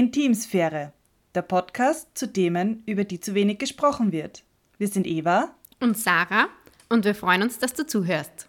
[0.00, 0.94] Intimsphäre,
[1.34, 4.44] der Podcast zu Themen, über die zu wenig gesprochen wird.
[4.78, 6.48] Wir sind Eva und Sarah
[6.88, 8.48] und wir freuen uns, dass du zuhörst.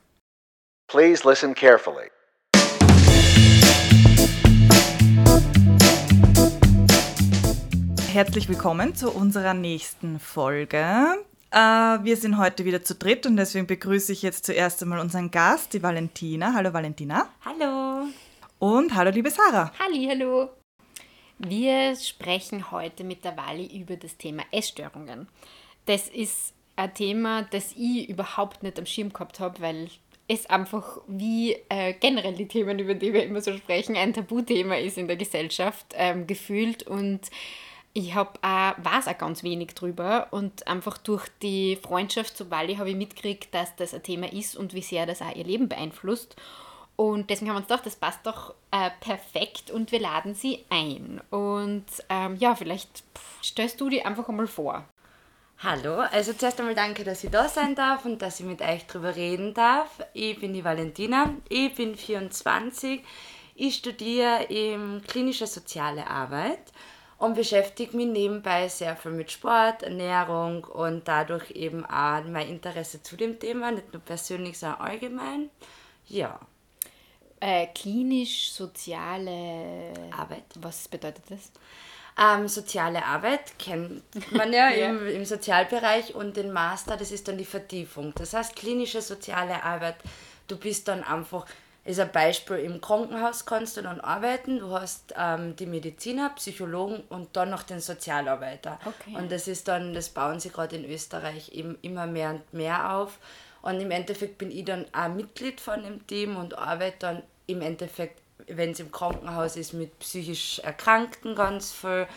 [0.88, 2.10] Please listen carefully.
[8.14, 10.78] Herzlich willkommen zu unserer nächsten Folge.
[11.52, 15.32] Äh, wir sind heute wieder zu dritt und deswegen begrüße ich jetzt zuerst einmal unseren
[15.32, 16.54] Gast, die Valentina.
[16.54, 17.28] Hallo Valentina.
[17.44, 18.08] Hallo.
[18.58, 19.74] Und hallo liebe Sarah.
[19.78, 20.50] Halli, hallo.
[21.44, 25.28] Wir sprechen heute mit der Wally über das Thema Essstörungen.
[25.88, 29.90] Das ist ein Thema, das ich überhaupt nicht am Schirm gehabt habe, weil
[30.28, 34.76] es einfach wie äh, generell die Themen, über die wir immer so sprechen, ein Tabuthema
[34.76, 37.22] ist in der Gesellschaft ähm, gefühlt und
[37.94, 42.76] ich habe auch, weiß auch ganz wenig drüber und einfach durch die Freundschaft zu Wally
[42.76, 45.68] habe ich mitgekriegt, dass das ein Thema ist und wie sehr das auch ihr Leben
[45.68, 46.36] beeinflusst.
[47.02, 50.66] Und deswegen haben wir uns gedacht, das passt doch äh, perfekt und wir laden sie
[50.70, 51.20] ein.
[51.32, 54.86] Und ähm, ja, vielleicht pff, stellst du die einfach einmal vor.
[55.64, 58.86] Hallo, also zuerst einmal danke, dass ich da sein darf und dass ich mit euch
[58.86, 59.90] drüber reden darf.
[60.14, 63.02] Ich bin die Valentina, ich bin 24,
[63.56, 66.72] ich studiere in klinischer soziale Arbeit
[67.18, 73.02] und beschäftige mich nebenbei sehr viel mit Sport, Ernährung und dadurch eben auch mein Interesse
[73.02, 75.50] zu dem Thema, nicht nur persönlich, sondern allgemein.
[76.08, 76.40] Ja.
[77.44, 80.44] Äh, klinisch-soziale Arbeit.
[80.60, 81.52] Was bedeutet das?
[82.20, 84.90] Ähm, soziale Arbeit kennt man ja, ja.
[84.90, 88.14] Im, im Sozialbereich und den Master, das ist dann die Vertiefung.
[88.16, 89.96] Das heißt, klinische soziale Arbeit,
[90.48, 91.48] du bist dann einfach,
[91.84, 97.02] ist ein Beispiel, im Krankenhaus kannst du dann arbeiten, du hast ähm, die Mediziner, Psychologen
[97.10, 98.78] und dann noch den Sozialarbeiter.
[98.86, 99.16] Okay.
[99.18, 102.94] Und das ist dann, das bauen sie gerade in Österreich eben immer mehr und mehr
[102.94, 103.18] auf.
[103.64, 107.62] Und im Endeffekt bin ich dann auch Mitglied von dem Team und arbeite dann im
[107.62, 112.08] Endeffekt, wenn es im Krankenhaus ist, mit psychisch Erkrankten ganz viel.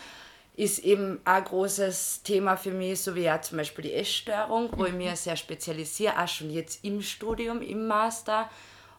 [0.57, 4.85] Ist eben ein großes Thema für mich, so wie auch zum Beispiel die Essstörung, wo
[4.85, 8.49] ich mich sehr spezialisiere, auch schon jetzt im Studium, im Master.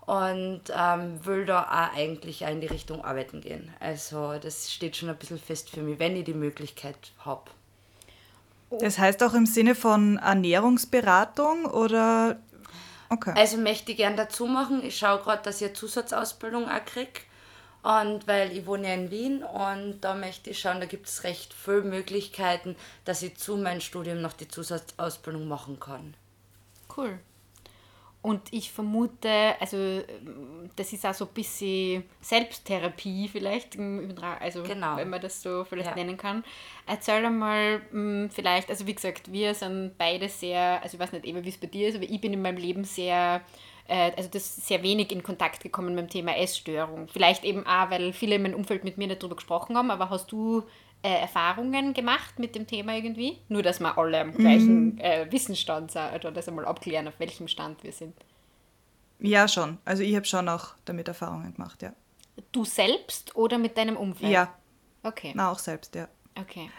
[0.05, 3.75] Und ähm, will da auch eigentlich auch in die Richtung arbeiten gehen.
[3.81, 7.51] Also das steht schon ein bisschen fest für mich, wenn ich die Möglichkeit habe.
[8.71, 12.39] Das heißt auch im Sinne von Ernährungsberatung oder?
[13.09, 13.35] Okay.
[13.37, 14.85] Also möchte ich gerne dazu machen.
[14.85, 17.21] Ich schaue gerade, dass ich eine Zusatzausbildung auch kriege.
[17.83, 21.23] Und weil ich wohne ja in Wien und da möchte ich schauen, da gibt es
[21.23, 22.75] recht viele Möglichkeiten,
[23.05, 26.15] dass ich zu meinem Studium noch die Zusatzausbildung machen kann.
[26.97, 27.21] Cool.
[28.27, 30.03] Und ich vermute, also
[30.75, 33.79] das ist auch so ein bisschen Selbsttherapie vielleicht,
[34.41, 34.97] also genau.
[34.97, 35.95] wenn man das so vielleicht ja.
[35.95, 36.43] nennen kann.
[36.89, 41.25] Erzähl einmal hm, vielleicht, also wie gesagt, wir sind beide sehr, also ich weiß nicht
[41.25, 43.43] eben, wie es bei dir ist, aber ich bin in meinem Leben sehr,
[43.87, 47.07] äh, also das sehr wenig in Kontakt gekommen mit dem Thema Essstörung.
[47.07, 50.11] Vielleicht eben auch, weil viele in meinem Umfeld mit mir nicht darüber gesprochen haben, aber
[50.11, 50.65] hast du
[51.03, 53.39] äh, Erfahrungen gemacht mit dem Thema irgendwie?
[53.49, 54.99] Nur, dass wir alle am gleichen mhm.
[54.99, 58.15] äh, Wissensstand sind oder das einmal abklären, auf welchem Stand wir sind.
[59.19, 59.79] Ja, schon.
[59.85, 61.93] Also ich habe schon auch damit Erfahrungen gemacht, ja.
[62.53, 64.31] Du selbst oder mit deinem Umfeld?
[64.31, 64.55] Ja.
[65.03, 65.33] Okay.
[65.35, 66.09] Na, auch selbst, ja.
[66.39, 66.71] Okay.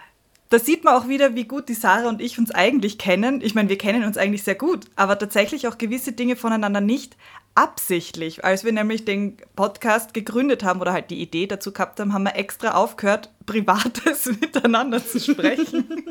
[0.49, 3.41] Da sieht man auch wieder, wie gut die Sarah und ich uns eigentlich kennen.
[3.41, 7.17] Ich meine, wir kennen uns eigentlich sehr gut, aber tatsächlich auch gewisse Dinge voneinander nicht
[7.53, 8.45] absichtlich.
[8.45, 12.23] Als wir nämlich den Podcast gegründet haben oder halt die Idee dazu gehabt haben, haben
[12.23, 15.89] wir extra aufgehört, Privates miteinander zu sprechen.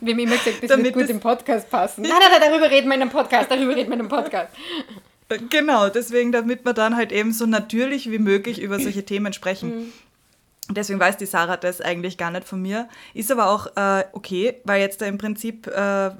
[0.00, 2.02] wir haben immer gesagt, das Damit wird gut im Podcast passen.
[2.02, 4.52] Nein, nein, nein, darüber reden wir in einem Podcast, darüber reden wir in einem Podcast.
[5.48, 9.76] Genau, deswegen, damit wir dann halt eben so natürlich wie möglich über solche Themen sprechen.
[9.76, 9.92] Mhm.
[10.68, 12.88] Deswegen weiß die Sarah das eigentlich gar nicht von mir.
[13.14, 16.10] Ist aber auch äh, okay, weil jetzt da im Prinzip, äh,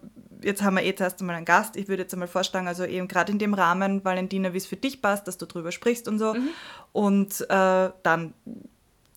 [0.43, 1.77] jetzt haben wir eh zuerst einmal einen Gast.
[1.77, 4.77] Ich würde jetzt einmal vorschlagen, also eben gerade in dem Rahmen, Valentina, wie es für
[4.77, 6.35] dich passt, dass du drüber sprichst und so.
[6.35, 6.49] Mhm.
[6.93, 8.35] Und äh, dann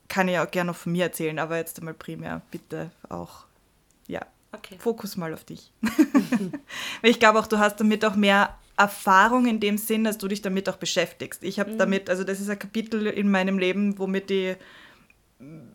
[0.09, 3.45] kann ich auch gerne noch von mir erzählen, aber jetzt einmal primär bitte auch,
[4.07, 4.21] ja,
[4.51, 4.75] okay.
[4.79, 5.71] Fokus mal auf dich.
[7.01, 10.27] weil ich glaube auch, du hast damit auch mehr Erfahrung in dem Sinn, dass du
[10.27, 11.43] dich damit auch beschäftigst.
[11.43, 11.77] Ich habe mhm.
[11.77, 14.57] damit, also das ist ein Kapitel in meinem Leben, womit ich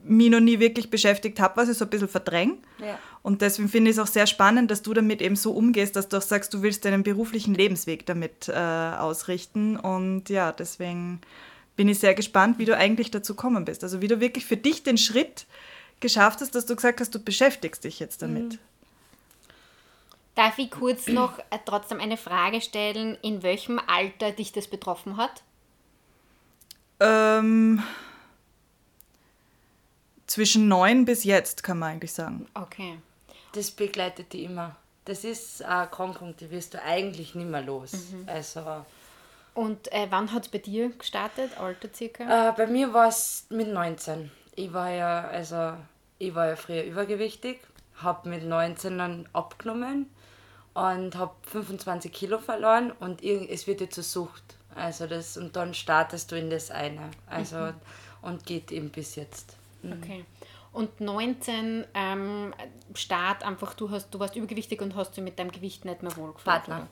[0.04, 2.58] mich noch nie wirklich beschäftigt habe, was ich so ein bisschen verdränge.
[2.78, 2.98] Ja.
[3.22, 6.08] Und deswegen finde ich es auch sehr spannend, dass du damit eben so umgehst, dass
[6.08, 9.78] du auch sagst, du willst deinen beruflichen Lebensweg damit äh, ausrichten.
[9.78, 11.22] Und ja, deswegen
[11.76, 13.82] bin ich sehr gespannt, wie du eigentlich dazu kommen bist.
[13.82, 15.46] Also wie du wirklich für dich den Schritt
[16.00, 18.52] geschafft hast, dass du gesagt hast, du beschäftigst dich jetzt damit.
[18.52, 18.58] Mhm.
[20.34, 25.16] Darf ich kurz noch äh, trotzdem eine Frage stellen, in welchem Alter dich das betroffen
[25.16, 25.42] hat?
[27.00, 27.82] Ähm,
[30.26, 32.46] zwischen neun bis jetzt, kann man eigentlich sagen.
[32.54, 32.98] Okay.
[33.52, 34.76] Das begleitet die immer.
[35.04, 37.92] Das ist eine Krankung, die wirst du eigentlich nicht mehr los.
[37.92, 38.24] Mhm.
[38.26, 38.84] Also,
[39.54, 42.50] Und äh, wann hat es bei dir gestartet, Alter circa?
[42.50, 44.30] Äh, bei mir war es mit 19.
[44.56, 45.74] ich war ja, also,
[46.18, 47.60] ich war ja früher übergewichtig,
[47.96, 50.10] habe mit 19 dann abgenommen
[50.74, 54.56] und habe 25 Kilo verloren und es wird jetzt zur Sucht.
[54.74, 57.10] Also das, und dann startest du in das eine.
[57.28, 57.74] Also mhm.
[58.22, 59.56] und geht eben bis jetzt.
[59.82, 59.92] Mhm.
[60.02, 60.24] Okay.
[60.72, 62.52] Und 19 ähm,
[62.94, 66.16] Start einfach, du hast, du warst übergewichtig und hast dich mit deinem Gewicht nicht mehr
[66.16, 66.44] wohlgefühlt.
[66.44, 66.88] Partner.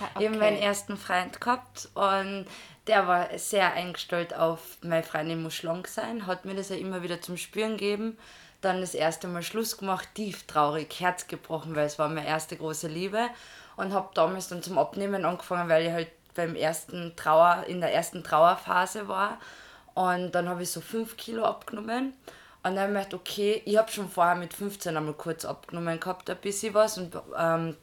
[0.00, 0.10] Okay.
[0.18, 2.46] Ich habe meinen ersten Freund gehabt und
[2.86, 7.02] der war sehr eingestellt auf, meine Freundin muss schlank sein, hat mir das ja immer
[7.02, 8.18] wieder zum Spüren gegeben.
[8.60, 12.56] Dann das erste Mal Schluss gemacht, tief traurig, Herz gebrochen, weil es war meine erste
[12.56, 13.28] große Liebe.
[13.76, 17.94] Und habe damals dann zum Abnehmen angefangen, weil ich halt beim ersten Trauer, in der
[17.94, 19.38] ersten Trauerphase war.
[19.94, 22.12] Und dann habe ich so 5 Kilo abgenommen.
[22.62, 25.98] Und dann habe ich gedacht, okay, ich habe schon vorher mit 15 einmal kurz abgenommen
[25.98, 26.98] gehabt, ein bisschen was.
[26.98, 27.76] Und ähm,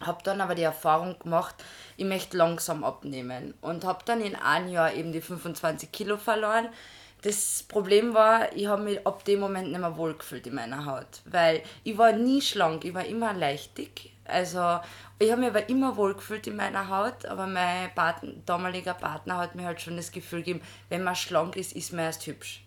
[0.00, 1.54] habe dann aber die Erfahrung gemacht,
[1.96, 3.54] ich möchte langsam abnehmen.
[3.60, 6.68] Und habe dann in einem Jahr eben die 25 Kilo verloren.
[7.22, 11.20] Das Problem war, ich habe mich ab dem Moment nicht mehr wohlgefühlt in meiner Haut.
[11.26, 14.12] Weil ich war nie schlank, ich war immer leichtig.
[14.24, 14.80] Also
[15.18, 19.36] ich habe mich aber immer wohl gefühlt in meiner Haut, aber mein Partner, damaliger Partner
[19.36, 22.64] hat mir halt schon das Gefühl gegeben, wenn man schlank ist, ist man erst hübsch.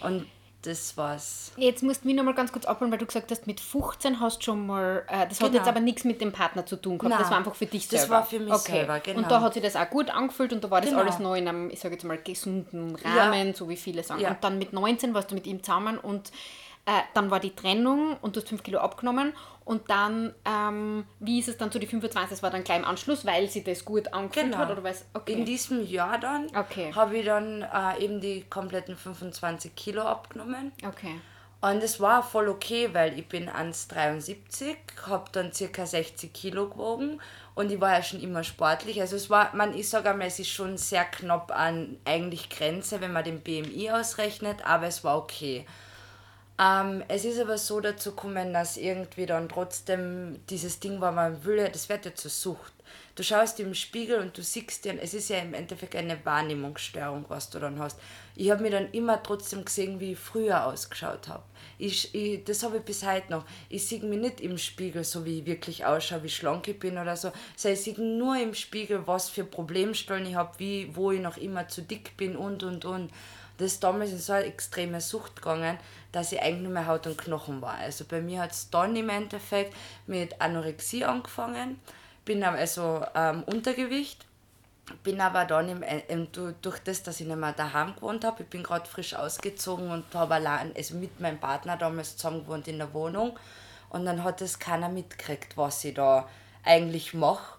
[0.00, 0.26] Und
[0.66, 1.52] das war's.
[1.56, 4.20] Jetzt musst du mich noch mal ganz kurz abholen, weil du gesagt hast, mit 15
[4.20, 5.48] hast du schon mal, äh, das genau.
[5.48, 7.66] hat jetzt aber nichts mit dem Partner zu tun gehabt, Nein, das war einfach für
[7.66, 8.02] dich selber.
[8.02, 8.72] Das war für mich okay.
[8.72, 9.18] selber, genau.
[9.20, 11.02] Und da hat sich das auch gut angefühlt und da war das genau.
[11.02, 13.54] alles noch in einem, ich sage jetzt mal, gesunden Rahmen, ja.
[13.54, 14.20] so wie viele sagen.
[14.20, 14.30] Ja.
[14.30, 16.32] Und dann mit 19 warst du mit ihm zusammen und
[16.86, 19.32] äh, dann war die Trennung und du hast 5 Kilo abgenommen
[19.64, 22.30] und dann, ähm, wie ist es dann zu die 25?
[22.30, 24.58] Das war dann gleich im Anschluss, weil sie das gut angefühlt genau.
[24.58, 24.70] hat?
[24.70, 25.32] Oder okay.
[25.32, 26.92] In diesem Jahr dann okay.
[26.94, 30.70] habe ich dann äh, eben die kompletten 25 Kilo abgenommen.
[30.86, 31.20] Okay.
[31.60, 37.20] Und es war voll okay, weil ich bin 1,73, habe dann circa 60 Kilo gewogen
[37.56, 39.00] und ich war ja schon immer sportlich.
[39.00, 43.00] Also es war, man, ich sage einmal, es ist schon sehr knapp an eigentlich Grenze,
[43.00, 45.66] wenn man den BMI ausrechnet, aber es war okay.
[46.58, 51.44] Ähm, es ist aber so dazu gekommen, dass irgendwie dann trotzdem dieses Ding war, man
[51.44, 52.72] will, das wird ja zur Sucht.
[53.14, 57.24] Du schaust im Spiegel und du siehst dir, es ist ja im Endeffekt eine Wahrnehmungsstörung,
[57.28, 57.98] was du dann hast.
[58.34, 61.42] Ich habe mir dann immer trotzdem gesehen, wie ich früher ausgeschaut habe.
[61.78, 63.44] Ich, ich, das habe ich bis heute noch.
[63.70, 66.98] Ich sehe mich nicht im Spiegel, so wie ich wirklich ausschaue, wie schlank ich bin
[66.98, 67.32] oder so.
[67.56, 71.38] Sondern ich sehe nur im Spiegel, was für Problemstellen ich habe, wie, wo ich noch
[71.38, 73.10] immer zu dick bin und und und.
[73.58, 75.78] Das ist damals in so eine extreme Sucht gegangen,
[76.12, 77.74] dass ich eigentlich nur mehr Haut und Knochen war.
[77.74, 79.74] Also bei mir hat es dann im Endeffekt
[80.06, 81.80] mit Anorexie angefangen,
[82.24, 84.26] bin also ähm, Untergewicht,
[85.02, 88.42] bin aber dann im, äh, im, durch das, dass ich nicht mehr daheim gewohnt habe,
[88.42, 92.68] ich bin gerade frisch ausgezogen und habe allein, also mit meinem Partner damals zusammen gewohnt
[92.68, 93.38] in der Wohnung
[93.90, 96.28] und dann hat es keiner mitgekriegt, was ich da
[96.64, 97.55] eigentlich mache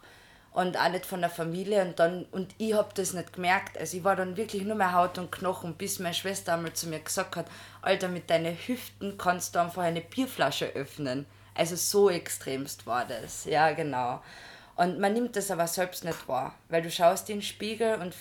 [0.57, 1.83] und auch nicht von der Familie.
[1.83, 3.77] Und dann und ich habe das nicht gemerkt.
[3.77, 6.87] Also ich war dann wirklich nur mehr Haut und Knochen bis meine Schwester einmal zu
[6.87, 7.45] mir gesagt hat
[7.83, 11.27] Alter mit deinen Hüften kannst du einfach eine Bierflasche öffnen.
[11.53, 13.45] Also so extremst war das.
[13.45, 14.23] Ja genau.
[14.75, 18.15] Und man nimmt das aber selbst nicht wahr weil du schaust in den Spiegel und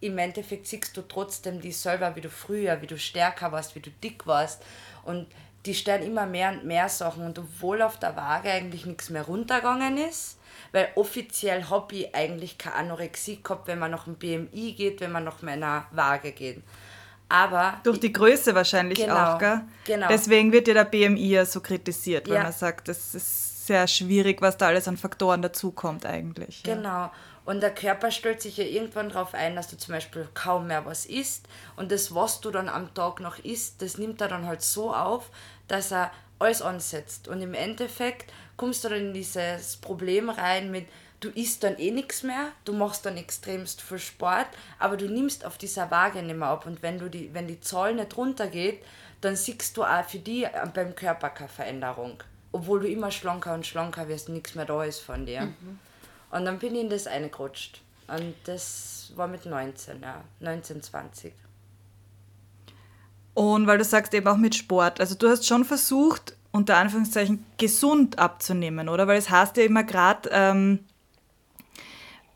[0.00, 3.80] im Endeffekt siehst du trotzdem die selber wie du früher wie du stärker warst wie
[3.80, 4.60] du dick warst.
[5.04, 5.28] Und
[5.66, 9.22] die stellen immer mehr und mehr Sachen und obwohl auf der Waage eigentlich nichts mehr
[9.22, 10.38] runtergegangen ist
[10.74, 15.12] weil offiziell habe ich eigentlich keine Anorexie gehabt, wenn man nach dem BMI geht, wenn
[15.12, 16.64] man nach meiner Waage geht.
[17.28, 19.60] Aber Durch die Größe wahrscheinlich genau, auch, gell?
[19.84, 20.08] Genau.
[20.08, 22.42] Deswegen wird ja der BMI ja so kritisiert, weil ja.
[22.42, 26.64] man sagt, das ist sehr schwierig, was da alles an Faktoren dazukommt eigentlich.
[26.64, 26.88] Genau.
[26.88, 27.12] Ja.
[27.44, 30.86] Und der Körper stellt sich ja irgendwann darauf ein, dass du zum Beispiel kaum mehr
[30.86, 31.46] was isst.
[31.76, 34.94] Und das, was du dann am Tag noch isst, das nimmt er dann halt so
[34.94, 35.30] auf,
[35.68, 37.28] dass er alles ansetzt.
[37.28, 40.86] Und im Endeffekt kommst du dann in dieses Problem rein mit,
[41.20, 44.46] du isst dann eh nichts mehr, du machst dann extremst viel Sport,
[44.78, 46.66] aber du nimmst auf dieser Waage nicht mehr ab.
[46.66, 48.84] Und wenn, du die, wenn die Zahl nicht runtergeht,
[49.20, 52.22] dann siehst du auch für die beim Körper keine Veränderung.
[52.52, 55.42] Obwohl du immer schlanker und schlanker wirst, nichts mehr da ist von dir.
[55.42, 55.78] Mhm.
[56.30, 57.80] Und dann bin ich in das eingerutscht.
[58.06, 61.32] Und das war mit 19, ja, 19, 20.
[63.34, 67.44] Und weil du sagst eben auch mit Sport, also du hast schon versucht, unter Anführungszeichen
[67.58, 69.08] gesund abzunehmen, oder?
[69.08, 70.78] Weil es heißt ja immer gerade, ähm,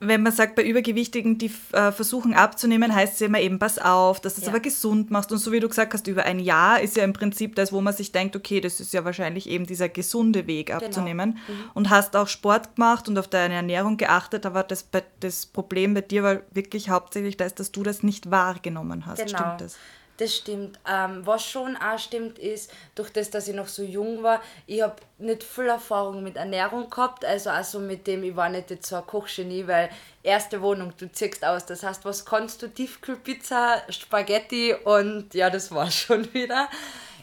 [0.01, 3.79] wenn man sagt, bei Übergewichtigen, die äh, versuchen abzunehmen, heißt es ja immer eben, pass
[3.79, 4.53] auf, dass du es ja.
[4.53, 5.33] aber gesund machst.
[5.33, 7.81] Und so wie du gesagt hast, über ein Jahr ist ja im Prinzip das, wo
[7.81, 10.85] man sich denkt, okay, das ist ja wahrscheinlich eben dieser gesunde Weg genau.
[10.85, 11.39] abzunehmen.
[11.47, 11.59] Genau.
[11.59, 11.71] Mhm.
[11.75, 14.89] Und hast auch Sport gemacht und auf deine Ernährung geachtet, aber das,
[15.21, 19.27] das Problem bei dir war wirklich hauptsächlich das, dass du das nicht wahrgenommen hast.
[19.27, 19.39] Genau.
[19.39, 19.77] Stimmt das?
[20.19, 20.81] Das stimmt.
[20.87, 24.83] Ähm, was schon auch stimmt, ist, durch das, dass ich noch so jung war, ich
[24.83, 27.25] habe nicht viel Erfahrung mit Ernährung gehabt.
[27.25, 29.91] Also also mit dem, ich war nicht jetzt so ein Kochgenie, weil
[30.25, 31.67] erste Wohnung, du ziehst aus.
[31.67, 32.69] Das heißt, was kannst du?
[32.69, 36.69] Tiefkühlpizza, Spaghetti und ja, das war schon wieder.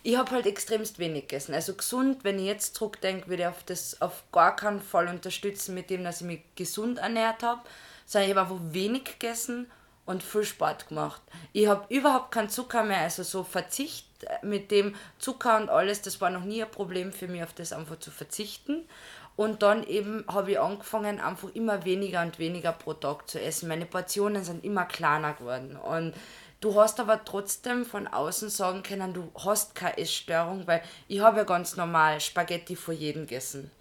[0.01, 1.53] Ich habe halt extremst wenig gegessen.
[1.53, 5.75] Also gesund, wenn ich jetzt zurückdenke, würde ich auf das auf gar keinen Fall unterstützen
[5.75, 7.61] mit dem, dass ich mich gesund ernährt habe.
[8.05, 9.69] Sondern ich habe einfach wenig gegessen
[10.05, 11.21] und viel Sport gemacht.
[11.53, 14.05] Ich habe überhaupt keinen Zucker mehr, also so Verzicht
[14.41, 17.73] mit dem Zucker und alles, das war noch nie ein Problem für mich, auf das
[17.73, 18.87] einfach zu verzichten.
[19.35, 23.67] Und dann eben habe ich angefangen, einfach immer weniger und weniger pro Tag zu essen.
[23.67, 25.75] Meine Portionen sind immer kleiner geworden.
[25.75, 26.13] Und
[26.61, 31.39] du hast aber trotzdem von außen sagen können, du hast keine Essstörung, weil ich habe
[31.39, 33.71] ja ganz normal Spaghetti vor jedem gegessen.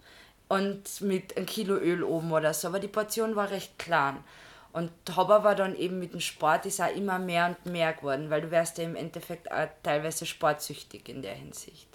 [0.49, 2.67] Und mit einem Kilo Öl oben oder so.
[2.67, 4.17] Aber die Portion war recht klein.
[4.75, 8.29] Und habe aber dann eben mit dem Sport ist auch immer mehr und mehr geworden,
[8.29, 11.87] weil du wärst ja im Endeffekt auch teilweise sportsüchtig in der Hinsicht.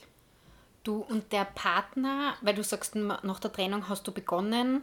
[0.83, 4.83] Du und der Partner, weil du sagst, nach der Trennung hast du begonnen,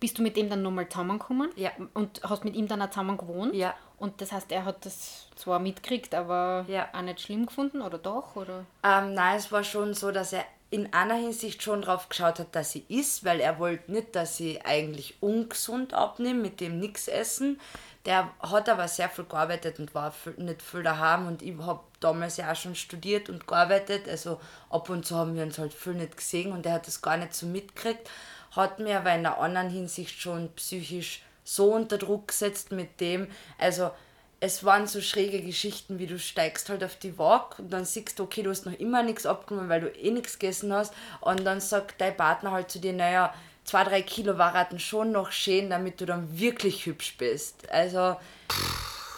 [0.00, 1.50] bist du mit ihm dann nochmal zusammengekommen?
[1.54, 1.70] Ja.
[1.94, 3.54] Und hast mit ihm dann auch zusammen gewohnt?
[3.54, 3.74] Ja.
[3.96, 6.88] Und das heißt, er hat das zwar mitgekriegt, aber Ja.
[6.92, 8.34] auch nicht schlimm gefunden, oder doch?
[8.34, 8.64] Oder?
[8.82, 10.44] Ähm, nein, es war schon so, dass er
[10.76, 14.36] in einer Hinsicht schon drauf geschaut hat, dass sie isst, weil er wollte nicht, dass
[14.36, 17.58] sie eigentlich ungesund abnimmt, mit dem nichts essen.
[18.04, 21.80] Der hat aber sehr viel gearbeitet und war viel, nicht viel daheim und ich habe
[22.00, 25.72] damals ja auch schon studiert und gearbeitet, also ab und zu haben wir uns halt
[25.72, 28.10] viel nicht gesehen und er hat das gar nicht so mitgekriegt,
[28.52, 33.28] hat mir aber in einer anderen Hinsicht schon psychisch so unter Druck gesetzt mit dem,
[33.58, 33.90] also
[34.40, 38.18] es waren so schräge Geschichten, wie du steigst halt auf die Waage und dann siehst
[38.18, 40.92] du, okay, du hast noch immer nichts abgenommen, weil du eh nichts gegessen hast.
[41.20, 45.32] Und dann sagt dein Partner halt zu dir, naja, zwei, drei Kilo waren schon noch
[45.32, 47.70] schön, damit du dann wirklich hübsch bist.
[47.70, 48.16] Also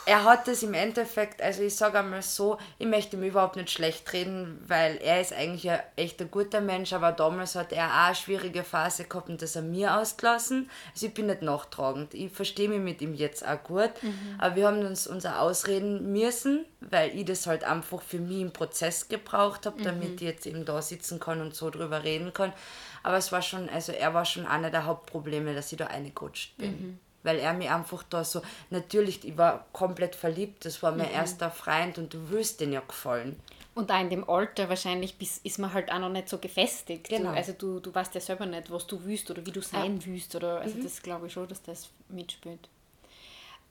[0.08, 3.68] er hat es im Endeffekt, also ich sage einmal so, ich möchte ihm überhaupt nicht
[3.68, 7.88] schlecht reden, weil er ist eigentlich ein echt ein guter Mensch, aber damals hat er
[7.88, 10.70] auch eine schwierige Phase gehabt und das an mir ausgelassen.
[10.94, 12.14] Also ich bin nicht nachtragend.
[12.14, 13.90] Ich verstehe mich mit ihm jetzt auch gut,
[14.38, 18.52] aber wir haben uns unser ausreden müssen, weil ich das halt einfach für mich im
[18.52, 22.54] Prozess gebraucht habe, damit ich jetzt eben da sitzen kann und so drüber reden kann.
[23.02, 26.56] Aber es war schon, also er war schon einer der Hauptprobleme, dass ich da reingerutscht
[26.56, 31.10] bin weil er mir einfach da so, natürlich, ich war komplett verliebt, das war mein
[31.10, 33.38] erster Freund und du willst den ja gefallen.
[33.74, 37.08] Und auch in dem Alter wahrscheinlich bis, ist man halt auch noch nicht so gefestigt.
[37.08, 37.30] Genau.
[37.30, 40.04] Du, also du, du weißt ja selber nicht, was du willst oder wie du sein
[40.04, 40.34] willst.
[40.34, 42.68] Oder, also das glaube ich schon, dass das mitspielt.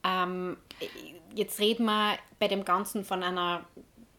[0.04, 0.56] Ähm,
[1.34, 3.66] jetzt reden wir bei dem Ganzen von einer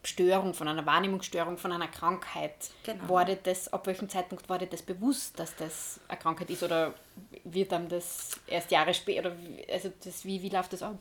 [0.03, 2.55] Störung, von einer Wahrnehmungsstörung, von einer Krankheit.
[2.83, 3.09] Genau.
[3.09, 6.63] War das, ab welchem Zeitpunkt war dir das bewusst, dass das eine Krankheit ist?
[6.63, 6.93] Oder
[7.43, 9.35] wird einem das erst Jahre später,
[9.71, 10.95] also das, wie, wie läuft das ab?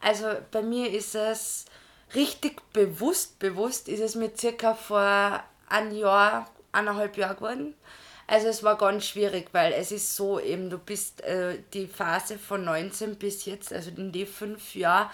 [0.00, 1.66] Also bei mir ist es
[2.14, 7.74] richtig bewusst, bewusst ist es mir circa vor ein Jahr, eineinhalb Jahr geworden.
[8.26, 12.38] Also es war ganz schwierig, weil es ist so eben, du bist äh, die Phase
[12.38, 15.10] von 19 bis jetzt, also in die fünf Jahre,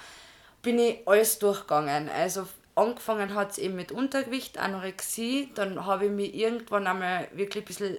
[0.62, 2.10] bin ich alles durchgegangen.
[2.10, 7.64] Also angefangen hat es eben mit Untergewicht, Anorexie, dann habe ich mich irgendwann einmal wirklich
[7.64, 7.98] ein bisschen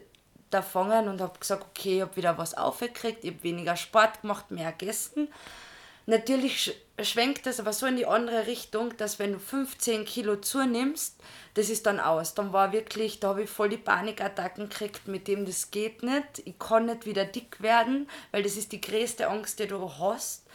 [0.49, 4.51] davongen und habe gesagt, okay, ich habe wieder was aufgekriegt, ich habe weniger Sport gemacht,
[4.51, 5.27] mehr gegessen.
[6.05, 6.71] Natürlich sch
[7.03, 11.17] schwenkt das aber so in die andere Richtung, dass wenn du 15 Kilo zunimmst,
[11.53, 12.33] das ist dann aus.
[12.33, 16.41] Dann war wirklich, da habe ich voll die Panikattacken gekriegt, mit dem das geht nicht.
[16.45, 20.47] Ich kann nicht wieder dick werden, weil das ist die größte Angst, die du hast.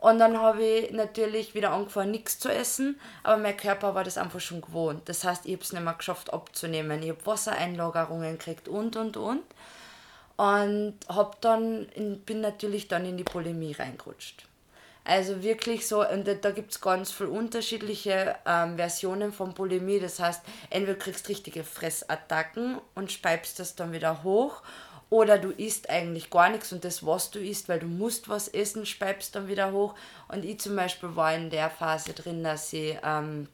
[0.00, 4.16] Und dann habe ich natürlich wieder angefangen, nichts zu essen, aber mein Körper war das
[4.16, 5.08] einfach schon gewohnt.
[5.08, 7.02] Das heißt, ich habe es nicht mehr geschafft abzunehmen.
[7.02, 9.42] Ich habe Wassereinlagerungen gekriegt und, und, und.
[10.36, 14.46] Und hab dann, in, bin natürlich dann in die Bulimie reingerutscht.
[15.08, 19.98] Also wirklich so, und da, gibt es ganz viele unterschiedliche ähm, Versionen von Bulimie.
[19.98, 24.62] Das heißt, entweder du kriegst richtige Fressattacken und speibst das dann wieder hoch,
[25.10, 28.48] oder du isst eigentlich gar nichts und das, was du isst, weil du musst was
[28.48, 29.94] essen, speibst dann wieder hoch.
[30.28, 33.48] Und ich zum Beispiel war in der Phase drin, dass ich ähm,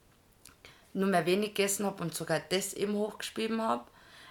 [0.93, 3.85] nur mehr wenig gegessen habe und sogar das eben hochgeschrieben habe.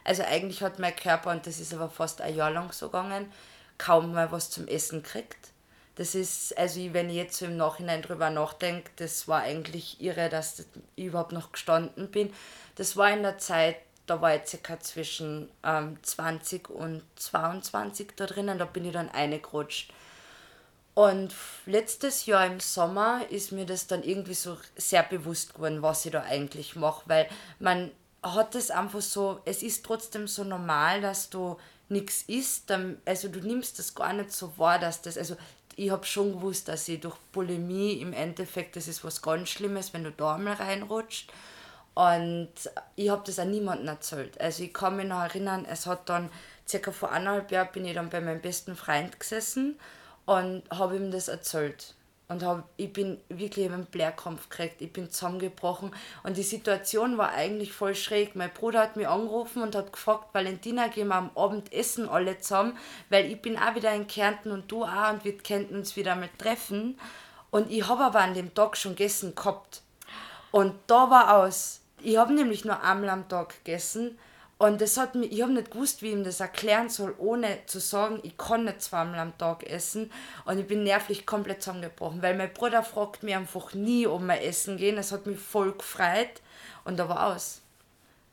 [0.03, 3.31] Also eigentlich hat mein Körper, und das ist aber fast ein Jahr lang so gegangen,
[3.77, 5.53] kaum mal was zum Essen gekriegt.
[5.95, 10.27] Das ist, also wenn ich jetzt so im Nachhinein drüber nachdenke, das war eigentlich irre,
[10.27, 10.65] dass
[10.95, 12.33] ich überhaupt noch gestanden bin.
[12.75, 18.25] Das war in der Zeit, da war ich circa zwischen ähm, 20 und 22 da
[18.25, 19.93] drinnen, da bin ich dann eingerutscht.
[20.93, 21.33] Und
[21.65, 26.11] letztes Jahr im Sommer ist mir das dann irgendwie so sehr bewusst geworden, was ich
[26.11, 27.27] da eigentlich mache, weil
[27.59, 27.91] man
[28.21, 31.57] hat es einfach so, es ist trotzdem so normal, dass du
[31.89, 32.71] nichts isst,
[33.05, 35.35] also du nimmst das gar nicht so wahr, dass das, also
[35.75, 39.93] ich habe schon gewusst, dass ich durch Bulimie im Endeffekt, das ist was ganz Schlimmes,
[39.93, 41.31] wenn du da mal reinrutscht.
[41.95, 42.51] Und
[42.95, 44.39] ich habe das auch niemandem erzählt.
[44.41, 46.29] Also ich kann mich noch erinnern, es hat dann
[46.67, 49.79] circa vor eineinhalb Jahren bin ich dann bei meinem besten Freund gesessen
[50.25, 51.93] und habe ihm das erzählt.
[52.29, 55.91] Und hab, ich bin wirklich einen Blärkampf gekriegt, ich bin zusammengebrochen.
[56.23, 58.35] Und die Situation war eigentlich voll schräg.
[58.35, 62.39] Mein Bruder hat mich angerufen und hat gefragt, Valentina, gehen wir am Abend essen alle
[62.39, 62.77] zusammen,
[63.09, 66.15] weil ich bin auch wieder in Kärnten und du auch und wir könnten uns wieder
[66.15, 66.97] mal treffen.
[67.51, 69.83] Und ich habe aber an dem Tag schon gegessen gehabt.
[70.49, 71.82] Und da war aus.
[72.03, 74.17] Ich habe nämlich nur einmal am Tag gegessen
[74.57, 77.65] und das hat mich, ich habe nicht gewusst, wie ich ihm das erklären soll, ohne
[77.65, 80.11] zu sagen, ich kann nicht zweimal am Tag essen.
[80.45, 84.41] Und ich bin nervlich komplett zusammengebrochen, weil mein Bruder fragt mich einfach nie, ob wir
[84.41, 84.95] essen gehen.
[84.95, 86.41] Das hat mich voll gefreut
[86.85, 87.61] und da war aus.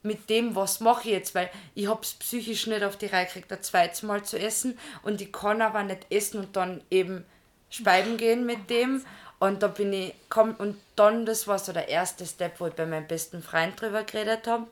[0.02, 3.26] Mit dem, was mache ich jetzt, weil ich habe es psychisch nicht auf die Reihe
[3.26, 7.24] gekriegt, ein zweites Mal zu essen und ich kann aber nicht essen und dann eben
[7.70, 9.04] speiben gehen mit dem.
[9.40, 12.74] Und da bin ich, komm, und dann, das war so der erste Step, wo ich
[12.74, 14.66] bei meinem besten Freund drüber geredet habe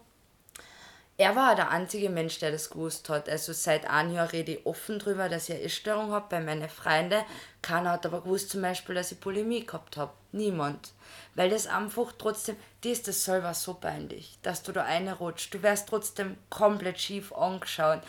[1.20, 3.28] er war der einzige Mensch, der das gewusst hat.
[3.28, 6.68] Also seit einem Jahr rede ich offen darüber, dass ich eine Essstörung habe bei meinen
[6.68, 7.24] Freunden.
[7.60, 10.12] Keiner hat aber gewusst zum Beispiel, dass ich Bulimie gehabt habe.
[10.30, 10.92] Niemand.
[11.34, 15.52] Weil das einfach trotzdem, dir ist das selber so peinlich, dass du da reinrutscht.
[15.52, 18.00] Du wirst trotzdem komplett schief angeschaut.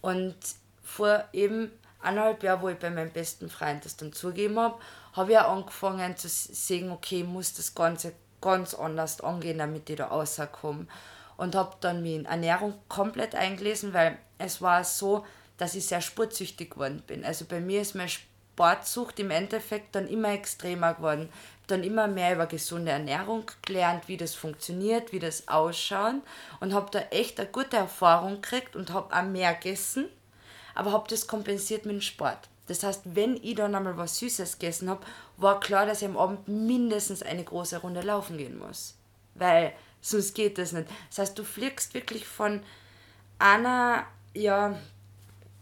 [0.00, 0.34] Und
[0.82, 4.78] vor eben eineinhalb Jahren, wo ich bei meinem besten Freund das dann zugegeben habe,
[5.14, 9.90] habe ich auch angefangen zu sehen, okay, ich muss das Ganze ganz anders angehen, damit
[9.90, 10.86] ich da rauskomme
[11.36, 15.24] und habe dann in Ernährung komplett eingelesen, weil es war so,
[15.56, 17.24] dass ich sehr sportsüchtig geworden bin.
[17.24, 21.28] Also bei mir ist meine Sportsucht im Endeffekt dann immer extremer geworden.
[21.68, 26.22] Dann immer mehr über gesunde Ernährung gelernt, wie das funktioniert, wie das ausschaut
[26.60, 30.08] und habe da echt eine gute Erfahrung gekriegt und habe auch mehr gegessen,
[30.78, 32.48] aber habe das kompensiert mit dem Sport.
[32.66, 35.04] Das heißt, wenn ich dann einmal was Süßes gegessen habe,
[35.36, 38.94] war klar, dass ich am Abend mindestens eine große Runde laufen gehen muss.
[39.34, 40.88] Weil Sonst geht das nicht.
[41.08, 42.62] Das heißt, du fliegst wirklich von
[43.38, 44.78] einer ja,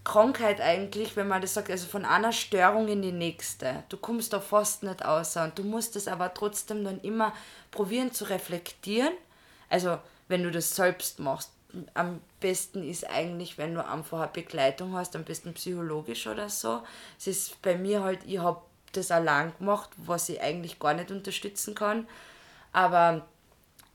[0.04, 3.84] Krankheit eigentlich, wenn man das sagt, also von einer Störung in die nächste.
[3.88, 7.32] Du kommst da fast nicht außer und du musst es aber trotzdem dann immer
[7.70, 9.12] probieren zu reflektieren.
[9.68, 11.50] Also, wenn du das selbst machst.
[11.94, 16.82] Am besten ist eigentlich, wenn du einfach eine Begleitung hast, am besten psychologisch oder so.
[17.18, 18.62] Es ist bei mir halt, ich habe
[18.92, 22.06] das allein gemacht, was ich eigentlich gar nicht unterstützen kann.
[22.72, 23.26] Aber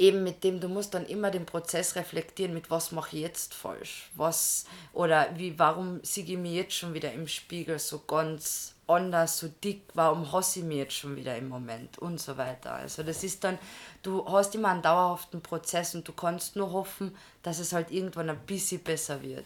[0.01, 3.53] eben mit dem, du musst dann immer den Prozess reflektieren, mit was mache ich jetzt
[3.53, 8.73] falsch, was oder wie, warum sehe ich mich jetzt schon wieder im Spiegel so ganz
[8.87, 12.73] anders, so dick, warum hasse ich mich jetzt schon wieder im Moment und so weiter.
[12.73, 13.57] Also das ist dann,
[14.03, 18.29] du hast immer einen dauerhaften Prozess und du kannst nur hoffen, dass es halt irgendwann
[18.29, 19.45] ein bisschen besser wird.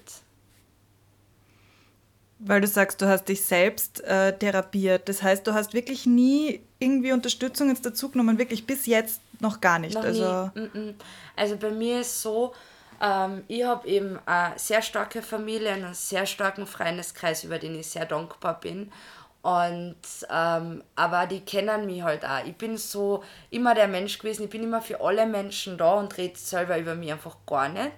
[2.39, 5.07] Weil du sagst, du hast dich selbst äh, therapiert.
[5.07, 9.61] Das heißt, du hast wirklich nie irgendwie Unterstützung jetzt dazu genommen, wirklich bis jetzt noch
[9.61, 9.95] gar nicht.
[9.95, 10.95] Noch also, nie.
[11.35, 12.53] also bei mir ist so,
[13.01, 17.87] ähm, ich habe eben eine sehr starke Familie, einen sehr starken Freundeskreis, über den ich
[17.87, 18.91] sehr dankbar bin.
[19.45, 19.95] Und
[20.31, 22.43] ähm, aber die kennen mich halt auch.
[22.45, 26.17] Ich bin so immer der Mensch gewesen, ich bin immer für alle Menschen da und
[26.17, 27.91] rede selber über mich einfach gar nicht.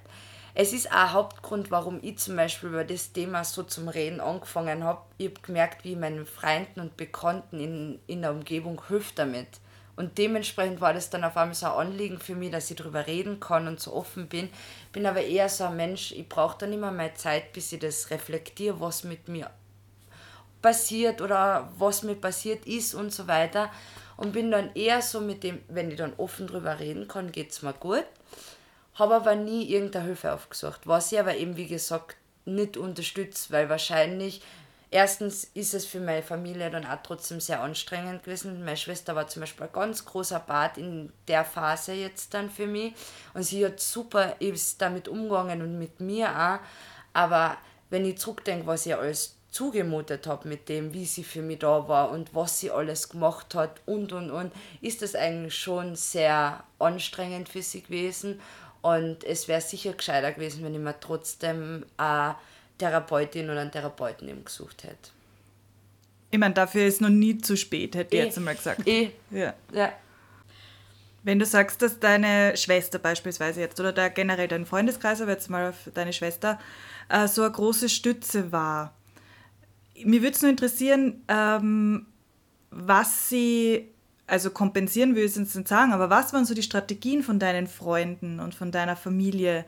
[0.55, 4.19] Es ist auch ein Hauptgrund, warum ich zum Beispiel über das Thema so zum Reden
[4.19, 5.03] angefangen habe.
[5.17, 9.47] Ich habe gemerkt, wie meinen Freunden und Bekannten in, in der Umgebung hilft damit.
[9.95, 13.07] Und dementsprechend war das dann auf einmal so ein Anliegen für mich, dass ich darüber
[13.07, 14.49] reden kann und so offen bin.
[14.91, 18.09] Bin aber eher so ein Mensch, ich brauche dann immer mehr Zeit, bis ich das
[18.11, 19.49] reflektiere, was mit mir
[20.61, 23.71] passiert oder was mir passiert ist und so weiter.
[24.15, 27.51] Und bin dann eher so mit dem, wenn ich dann offen darüber reden kann, geht
[27.51, 28.05] es mir gut.
[28.95, 33.69] Habe aber nie irgendeine Hilfe aufgesucht, was ich aber eben, wie gesagt, nicht unterstütze, weil
[33.69, 34.41] wahrscheinlich
[34.89, 38.63] erstens ist es für meine Familie dann auch trotzdem sehr anstrengend gewesen.
[38.63, 42.67] Meine Schwester war zum Beispiel ein ganz großer Part in der Phase jetzt dann für
[42.67, 42.93] mich
[43.33, 46.59] und sie hat super ist damit umgegangen und mit mir auch.
[47.13, 47.57] Aber
[47.89, 51.87] wenn ich zurückdenke, was ich alles zugemutet habe mit dem, wie sie für mich da
[51.87, 56.63] war und was sie alles gemacht hat und und und, ist das eigentlich schon sehr
[56.79, 58.39] anstrengend für sie gewesen.
[58.81, 62.35] Und es wäre sicher gescheiter gewesen, wenn ich mir trotzdem auch
[62.77, 65.09] Therapeutin oder einen Therapeuten eben gesucht hätte.
[66.29, 68.25] Ich meine, dafür ist noch nie zu spät, hätte ich eh.
[68.25, 68.87] jetzt einmal gesagt.
[68.87, 69.11] Eh.
[69.31, 69.53] Ja.
[69.73, 69.93] ja.
[71.23, 75.49] Wenn du sagst, dass deine Schwester beispielsweise jetzt oder da generell dein Freundeskreis, aber jetzt
[75.49, 76.59] mal auf deine Schwester,
[77.09, 78.93] äh, so eine große Stütze war.
[80.03, 82.05] Mir würde es nur interessieren, ähm,
[82.69, 83.89] was sie,
[84.27, 87.67] also kompensieren will ich es nicht sagen, aber was waren so die Strategien von deinen
[87.67, 89.65] Freunden und von deiner Familie,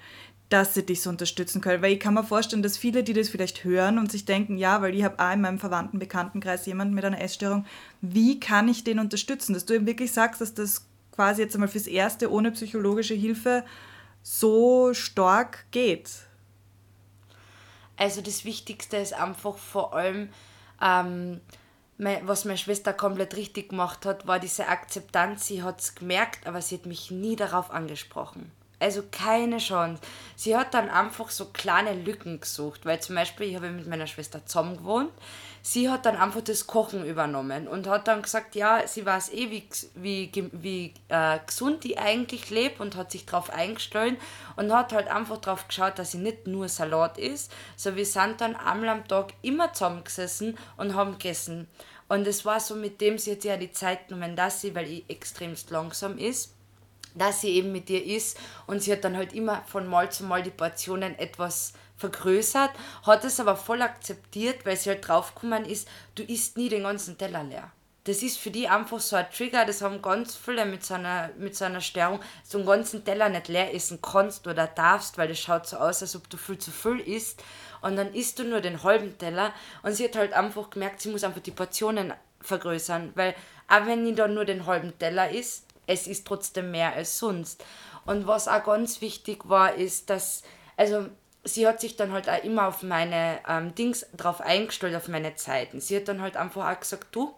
[0.50, 1.82] dass sie dich so unterstützen können.
[1.82, 4.82] Weil ich kann mir vorstellen, dass viele, die das vielleicht hören und sich denken, ja,
[4.82, 7.66] weil ich habe auch in meinem verwandten Bekanntenkreis jemanden mit einer Essstörung,
[8.02, 9.54] wie kann ich den unterstützen?
[9.54, 13.64] Dass du ihm wirklich sagst, dass das quasi jetzt einmal fürs Erste ohne psychologische Hilfe
[14.24, 16.10] so stark geht.
[18.00, 20.30] Also das Wichtigste ist einfach vor allem,
[20.82, 21.42] ähm,
[21.98, 25.48] was meine Schwester komplett richtig gemacht hat, war diese Akzeptanz.
[25.48, 28.54] Sie hat es gemerkt, aber sie hat mich nie darauf angesprochen.
[28.80, 30.02] Also keine Chance.
[30.38, 34.08] Sie hat dann einfach so kleine Lücken gesucht, weil zum Beispiel, ich habe mit meiner
[34.08, 35.12] Schwester zusammen gewohnt,
[35.72, 39.52] sie hat dann einfach das Kochen übernommen und hat dann gesagt, ja, sie weiß eh,
[39.52, 44.18] wie, wie, wie äh, gesund die eigentlich lebt und hat sich darauf eingestellt
[44.56, 48.42] und hat halt einfach darauf geschaut, dass sie nicht nur Salat isst, so wir sind
[48.42, 51.68] dann einmal am Tag immer zusammengesessen und haben gegessen.
[52.08, 54.74] Und es war so mit dem, sie hat sich ja die Zeit genommen, dass sie,
[54.74, 56.56] weil ich extremst langsam ist,
[57.14, 60.24] dass sie eben mit dir isst und sie hat dann halt immer von Mal zu
[60.24, 62.72] Mal die Portionen etwas vergrößert,
[63.04, 67.18] hat es aber voll akzeptiert, weil sie halt draufgekommen ist, du isst nie den ganzen
[67.18, 67.72] Teller leer.
[68.06, 71.30] Das ist für die einfach so ein Trigger, das haben ganz viele mit so einer,
[71.38, 75.28] mit so einer Störung, so einen ganzen Teller nicht leer essen kannst oder darfst, weil
[75.28, 77.44] das schaut so aus, als ob du viel zu viel isst
[77.82, 81.10] und dann isst du nur den halben Teller und sie hat halt einfach gemerkt, sie
[81.10, 83.36] muss einfach die Portionen vergrößern, weil
[83.68, 87.64] auch wenn ich dann nur den halben Teller isst, es ist trotzdem mehr als sonst.
[88.06, 90.44] Und was auch ganz wichtig war, ist, dass,
[90.78, 91.10] also
[91.44, 95.36] sie hat sich dann halt auch immer auf meine ähm, Dings drauf eingestellt, auf meine
[95.36, 95.80] Zeiten.
[95.80, 97.34] Sie hat dann halt einfach auch gesagt, du,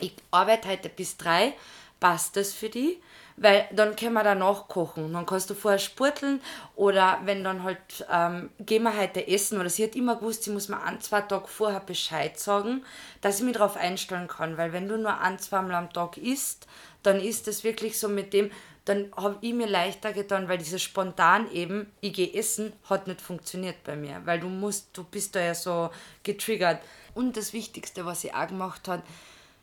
[0.00, 1.54] ich arbeite heute bis drei,
[2.00, 3.00] passt das für die?
[3.40, 5.12] Weil dann können wir danach kochen.
[5.12, 6.40] Dann kannst du vorher spurteln
[6.74, 7.78] oder wenn dann halt,
[8.12, 9.60] ähm, gehen wir heute essen.
[9.60, 12.84] Oder sie hat immer gewusst, sie muss mir ein, zwei Tage vorher Bescheid sagen,
[13.20, 14.56] dass ich mich darauf einstellen kann.
[14.56, 16.66] Weil wenn du nur ein, zwei Mal am Tag isst,
[17.04, 18.50] dann ist es wirklich so mit dem,
[18.88, 23.20] dann habe ich mir leichter getan, weil dieses spontan eben, ich gehe essen, hat nicht
[23.20, 25.90] funktioniert bei mir, weil du musst, du bist da ja so
[26.22, 26.80] getriggert.
[27.14, 29.02] Und das Wichtigste, was sie auch gemacht hat,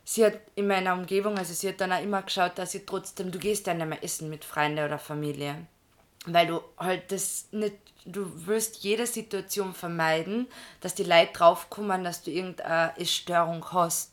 [0.04, 3.32] sie hat in meiner Umgebung, also sie hat dann auch immer geschaut, dass sie trotzdem,
[3.32, 5.66] du gehst ja nicht mehr essen mit Freunden oder Familie,
[6.26, 10.46] weil du halt das nicht, du wirst jede Situation vermeiden,
[10.80, 14.12] dass die Leute draufkommen, dass du irgendeine Störung hast.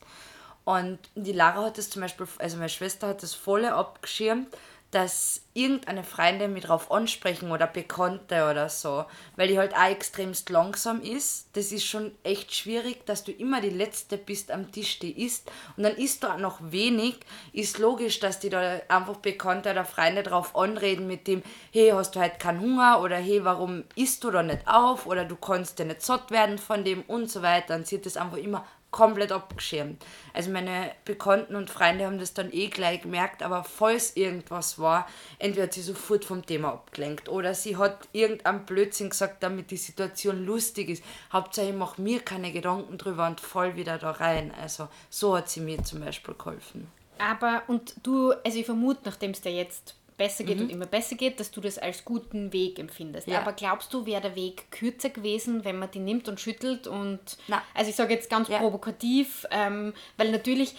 [0.64, 4.48] Und die Lara hat das zum Beispiel, also meine Schwester hat das volle abgeschirmt,
[4.94, 10.50] dass irgendeine Freundin mich drauf ansprechen oder Bekannte oder so, weil die halt auch extremst
[10.50, 11.48] langsam ist.
[11.54, 15.50] Das ist schon echt schwierig, dass du immer die Letzte bist am Tisch, die isst.
[15.76, 17.16] Und dann isst du auch noch wenig.
[17.52, 22.14] Ist logisch, dass die da einfach Bekannte oder Freunde drauf anreden mit dem, hey, hast
[22.14, 25.80] du heute keinen Hunger oder hey, warum isst du da nicht auf oder du kannst
[25.80, 27.66] ja nicht satt werden von dem und so weiter.
[27.68, 30.06] Dann sieht das einfach immer komplett abgeschirmt.
[30.32, 35.08] Also meine Bekannten und Freunde haben das dann eh gleich gemerkt, aber falls irgendwas war,
[35.40, 39.78] entweder hat sie sofort vom Thema abgelenkt oder sie hat irgendeinen Blödsinn gesagt, damit die
[39.78, 41.02] Situation lustig ist.
[41.32, 44.54] Hauptsache ich mache mir keine Gedanken drüber und fall wieder da rein.
[44.62, 46.86] Also so hat sie mir zum Beispiel geholfen.
[47.18, 50.64] Aber und du, also ich vermute, nachdem es dir jetzt besser geht mhm.
[50.64, 53.26] und immer besser geht, dass du das als guten Weg empfindest.
[53.26, 53.40] Ja.
[53.40, 57.20] Aber glaubst du, wäre der Weg kürzer gewesen, wenn man die nimmt und schüttelt und
[57.48, 57.60] Nein.
[57.74, 58.58] also ich sage jetzt ganz ja.
[58.58, 60.74] provokativ, ähm, weil natürlich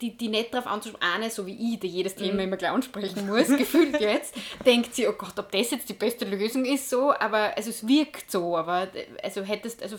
[0.00, 2.40] die, die nicht darauf anzusprechen, eine so wie ich, der jedes Thema mhm.
[2.40, 4.34] immer gleich ansprechen muss, gefühlt jetzt,
[4.66, 7.86] denkt sie, oh Gott, ob das jetzt die beste Lösung ist, so, aber also es
[7.86, 8.88] wirkt so, aber
[9.22, 9.96] also hättest, also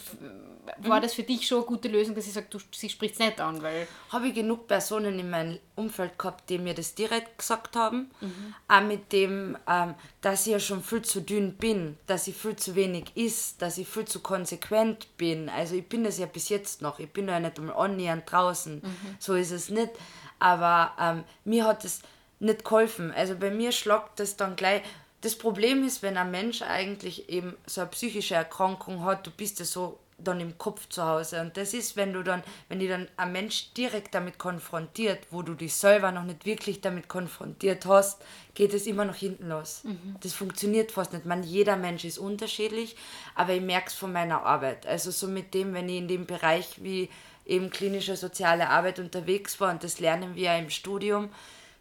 [0.78, 1.04] war mhm.
[1.04, 3.40] das für dich schon eine gute Lösung, dass sie sagt, du, sie spricht es nicht
[3.40, 3.88] an, weil...
[4.10, 8.54] Habe ich genug Personen in meinem Umfeld gehabt, die mir das direkt gesagt haben, mhm
[8.70, 12.56] auch mit dem, ähm, dass ich ja schon viel zu dünn bin, dass ich viel
[12.56, 15.50] zu wenig isst, dass ich viel zu konsequent bin.
[15.50, 17.00] Also ich bin das ja bis jetzt noch.
[17.00, 18.76] Ich bin ja nicht einmal annähernd draußen.
[18.76, 19.16] Mhm.
[19.18, 19.90] So ist es nicht.
[20.38, 22.02] Aber ähm, mir hat es
[22.40, 23.12] nicht geholfen.
[23.12, 24.84] Also bei mir schlagt das dann gleich.
[25.22, 29.60] Das Problem ist, wenn ein Mensch eigentlich eben so eine psychische Erkrankung hat, du bist
[29.60, 31.42] ja so dann im Kopf zu Hause.
[31.42, 35.42] Und das ist, wenn du dann, wenn dich dann ein Mensch direkt damit konfrontiert, wo
[35.42, 38.22] du dich selber noch nicht wirklich damit konfrontiert hast,
[38.54, 39.82] geht es immer noch hinten los.
[39.84, 40.16] Mhm.
[40.22, 41.26] Das funktioniert fast nicht.
[41.26, 42.96] Man, jeder Mensch ist unterschiedlich,
[43.36, 44.86] aber ich merke es von meiner Arbeit.
[44.86, 47.10] Also so mit dem, wenn ich in dem Bereich wie
[47.46, 51.30] eben klinische soziale Arbeit unterwegs war, und das lernen wir ja im Studium,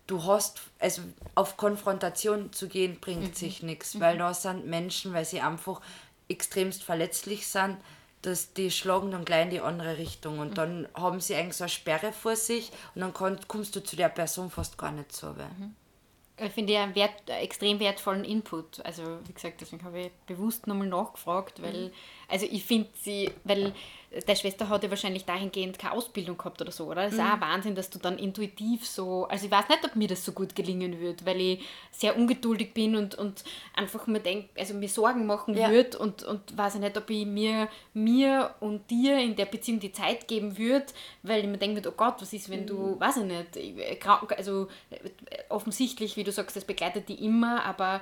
[0.07, 1.03] du hast, also
[1.35, 3.35] auf Konfrontation zu gehen, bringt mhm.
[3.35, 4.01] sich nichts, mhm.
[4.01, 5.81] weil da sind Menschen, weil sie einfach
[6.29, 7.77] extremst verletzlich sind,
[8.23, 10.55] dass die schlagen dann gleich in die andere Richtung und mhm.
[10.55, 13.97] dann haben sie eigentlich so eine Sperre vor sich und dann kann, kommst du zu
[13.97, 15.29] der Person fast gar nicht so.
[15.29, 15.75] Mhm.
[16.41, 18.85] Ich finde ja einen wert, extrem wertvollen Input.
[18.85, 21.93] Also, wie gesagt, deswegen habe ich bewusst nochmal nachgefragt, weil, mhm.
[22.29, 23.73] Also ich finde sie, weil
[24.27, 27.05] deine Schwester hat ja wahrscheinlich dahingehend keine Ausbildung gehabt oder so, oder?
[27.05, 27.27] Das ist mhm.
[27.27, 30.25] auch ein Wahnsinn, dass du dann intuitiv so, also ich weiß nicht, ob mir das
[30.25, 31.61] so gut gelingen wird, weil ich
[31.91, 35.71] sehr ungeduldig bin und, und einfach mir denk, also mir Sorgen machen ja.
[35.71, 39.79] würde und, und weiß ich nicht, ob ich mir, mir und dir in der Beziehung
[39.79, 40.87] die Zeit geben würde,
[41.23, 42.67] weil ich mir denke, oh Gott, was ist, wenn mhm.
[42.67, 44.69] du, weiß ich nicht, also
[45.51, 48.01] offensichtlich, wie du sagst, das begleitet die immer, aber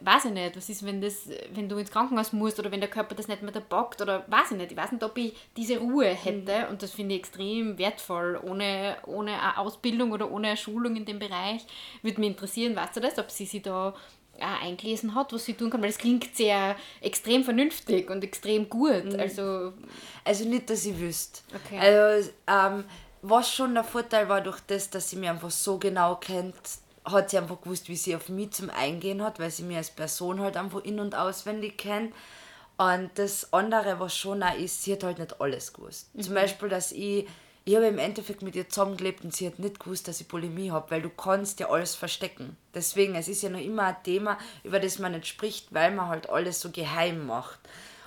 [0.00, 2.90] weiß ich nicht, was ist, wenn, das, wenn du ins Krankenhaus musst oder wenn der
[2.90, 4.72] Körper das nicht mehr da packt oder weiß ich nicht.
[4.72, 6.70] Ich weiß nicht, ob ich diese Ruhe hätte mhm.
[6.70, 8.40] und das finde ich extrem wertvoll.
[8.42, 11.66] Ohne, ohne eine Ausbildung oder ohne eine Schulung in dem Bereich
[12.02, 13.94] würde mich interessieren, weißt du das, ob sie sich da auch
[14.40, 19.04] eingelesen hat, was sie tun kann, weil es klingt sehr extrem vernünftig und extrem gut.
[19.04, 19.20] Mhm.
[19.20, 19.72] Also,
[20.24, 21.40] also nicht, dass ich wüsste.
[21.54, 21.78] Okay.
[21.78, 22.84] Also, ähm,
[23.22, 26.56] was schon der Vorteil war durch das, dass sie mich einfach so genau kennt,
[27.04, 29.90] hat sie einfach gewusst, wie sie auf mich zum Eingehen hat, weil sie mich als
[29.90, 32.14] Person halt einfach in- und auswendig kennt.
[32.78, 36.14] Und das andere, was schon auch ist, sie hat halt nicht alles gewusst.
[36.14, 36.22] Mhm.
[36.22, 37.28] Zum Beispiel, dass ich,
[37.64, 40.70] ich habe im Endeffekt mit ihr zusammengelebt und sie hat nicht gewusst, dass ich Bulimie
[40.70, 42.56] habe, weil du kannst ja alles verstecken.
[42.74, 46.08] Deswegen, es ist ja noch immer ein Thema, über das man nicht spricht, weil man
[46.08, 47.60] halt alles so geheim macht.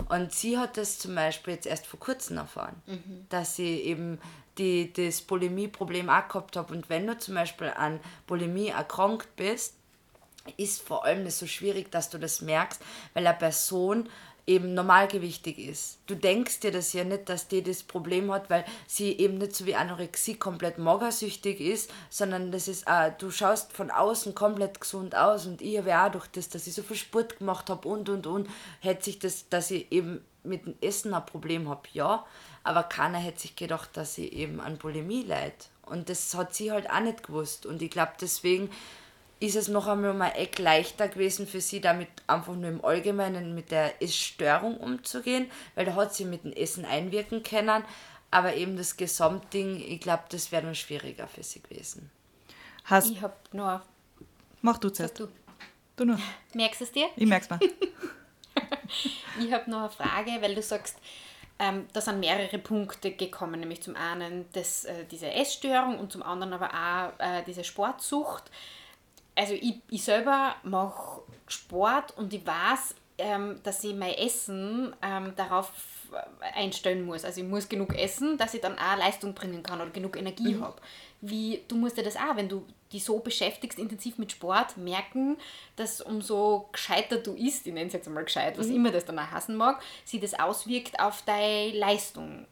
[0.09, 3.27] Und sie hat das zum Beispiel jetzt erst vor kurzem erfahren, mhm.
[3.29, 4.19] dass sie eben
[4.57, 6.73] die das Bulimie-Problem auch gehabt habe.
[6.73, 9.75] Und wenn du zum Beispiel an Bulimie erkrankt bist,
[10.57, 12.81] ist vor allem das so schwierig, dass du das merkst,
[13.13, 14.09] weil eine Person
[14.47, 15.97] eben normalgewichtig ist.
[16.05, 19.55] Du denkst dir das ja nicht, dass die das Problem hat, weil sie eben nicht
[19.55, 24.79] so wie Anorexie komplett magersüchtig ist, sondern das ist auch, du schaust von außen komplett
[24.79, 27.87] gesund aus und ich habe auch durch das, dass ich so viel Sport gemacht habe
[27.87, 28.47] und und und,
[28.81, 32.23] hätte sich das, dass ich eben mit dem Essen ein Problem habe, ja,
[32.65, 35.69] aber keiner hätte sich gedacht, dass sie eben an Bulimie leidet.
[35.83, 37.67] Und das hat sie halt auch nicht gewusst.
[37.67, 38.71] Und ich glaube, deswegen
[39.39, 42.83] ist es noch einmal um ein Eck leichter gewesen für sie, damit einfach nur im
[42.83, 47.83] Allgemeinen mit der Essstörung umzugehen, weil da hat sie mit dem Essen einwirken können.
[48.31, 52.09] Aber eben das Gesamtding, ich glaube, das wäre noch schwieriger für sie gewesen.
[52.85, 53.81] Hast ich habe noch.
[54.63, 55.19] Mach du zuerst.
[55.19, 55.27] Du.
[55.97, 56.19] du nur.
[56.55, 57.09] Merkst du es dir?
[57.15, 57.59] Ich merk's mal.
[59.39, 60.97] ich habe noch eine Frage, weil du sagst,
[61.57, 66.21] ähm, da sind mehrere Punkte gekommen, nämlich zum einen das, äh, diese Essstörung und zum
[66.23, 68.43] anderen aber auch äh, diese Sportsucht.
[69.35, 75.33] Also ich, ich selber mache Sport und ich weiß, ähm, dass ich mein Essen ähm,
[75.35, 75.71] darauf
[76.53, 77.25] einstellen muss.
[77.25, 80.55] Also ich muss genug essen, dass ich dann auch Leistung bringen kann oder genug Energie
[80.55, 80.63] mhm.
[80.63, 80.75] habe.
[81.27, 85.37] Wie, du musst dir das auch, wenn du die so beschäftigst, intensiv mit Sport, merken,
[85.75, 88.75] dass umso gescheiter du isst, ich nenne es jetzt einmal gescheit, was mhm.
[88.75, 92.45] immer das dann auch hassen mag, sie das auswirkt auf deine Leistung.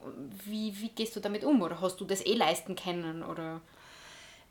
[0.46, 1.62] Wie, wie gehst du damit um?
[1.62, 3.24] Oder hast du das eh leisten können?
[3.24, 3.62] Oder?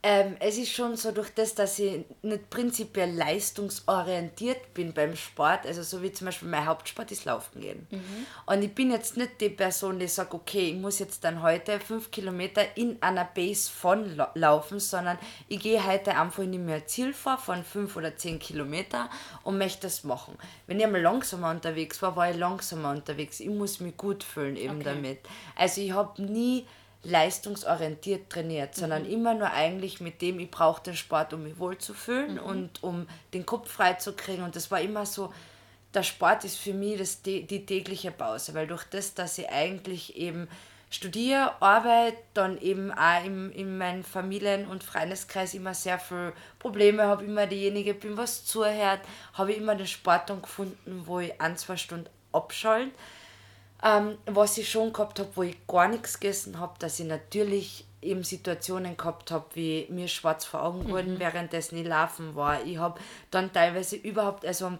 [0.04, 5.64] Ähm, es ist schon so, durch das, dass ich nicht prinzipiell leistungsorientiert bin beim Sport,
[5.64, 7.86] also so wie zum Beispiel mein Hauptsport ist Laufen gehen.
[7.88, 8.26] Mhm.
[8.46, 11.78] Und ich bin jetzt nicht die Person, die sagt, okay, ich muss jetzt dann heute
[11.78, 16.88] fünf Kilometer in einer Base von laufen, sondern ich gehe heute einfach in mir ein
[16.88, 19.08] Ziel vor von fünf oder zehn Kilometer
[19.44, 20.36] und möchte das machen.
[20.66, 23.38] Wenn ich einmal langsamer unterwegs war, war ich langsamer unterwegs.
[23.38, 24.84] Ich muss mich gut fühlen eben okay.
[24.84, 25.20] damit.
[25.54, 26.66] Also ich habe nie
[27.04, 29.10] leistungsorientiert trainiert, sondern mhm.
[29.10, 32.40] immer nur eigentlich mit dem, ich brauche den Sport, um mich wohlzufühlen mhm.
[32.40, 34.42] und um den Kopf frei zu kriegen.
[34.42, 35.32] Und das war immer so,
[35.94, 39.48] der Sport ist für mich das, die, die tägliche Pause, weil durch das, dass ich
[39.50, 40.48] eigentlich eben
[40.90, 47.04] studiere, arbeite, dann eben auch im, in meinem Familien- und Freundeskreis immer sehr viele Probleme
[47.04, 49.00] habe, immer diejenige bin, was zuhört,
[49.34, 52.92] habe ich immer den Sport dann gefunden, wo ich ein, zwei Stunden abschalte
[53.82, 57.84] ähm, was ich schon gehabt habe, wo ich gar nichts gegessen habe, dass ich natürlich
[58.00, 61.18] eben Situationen gehabt habe, wie mir schwarz vor Augen wurden, mhm.
[61.20, 62.62] währenddessen ich laufen war.
[62.64, 64.72] Ich habe dann teilweise überhaupt, also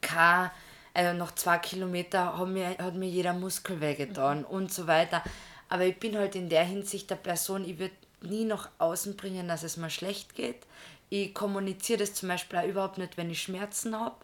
[0.00, 0.50] kein,
[0.94, 4.46] also nach zwei Kilometern hat mir, hat mir jeder Muskel wehgetan mhm.
[4.46, 5.22] und so weiter.
[5.68, 9.48] Aber ich bin halt in der Hinsicht der Person, ich würde nie nach außen bringen,
[9.48, 10.66] dass es mir schlecht geht.
[11.08, 14.16] Ich kommuniziere das zum Beispiel auch überhaupt nicht, wenn ich Schmerzen habe.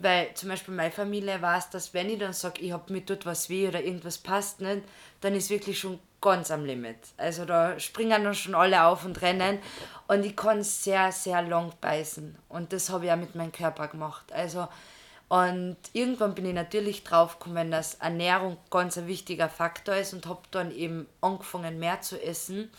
[0.00, 3.26] Weil zum Beispiel meine Familie weiß, dass wenn ich dann sage, ich habe mir tut
[3.26, 4.82] was weh oder irgendwas passt nicht,
[5.20, 6.96] dann ist wirklich schon ganz am Limit.
[7.16, 9.58] Also da springen dann schon alle auf und rennen
[10.08, 12.36] und ich kann sehr, sehr lang beißen.
[12.48, 14.32] Und das habe ich auch mit meinem Körper gemacht.
[14.32, 14.66] Also
[15.28, 20.26] und irgendwann bin ich natürlich drauf gekommen, dass Ernährung ganz ein wichtiger Faktor ist und
[20.26, 22.70] habe dann eben angefangen mehr zu essen.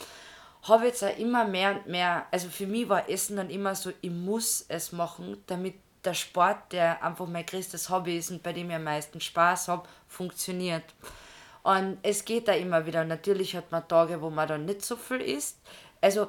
[0.63, 3.91] Habe jetzt auch immer mehr und mehr, also für mich war Essen dann immer so,
[4.01, 8.53] ich muss es machen, damit der Sport, der einfach mein größtes Hobby ist und bei
[8.53, 10.83] dem ich am meisten Spaß habe, funktioniert.
[11.63, 13.03] Und es geht da immer wieder.
[13.03, 15.57] Natürlich hat man Tage, wo man dann nicht so viel isst.
[15.99, 16.27] Also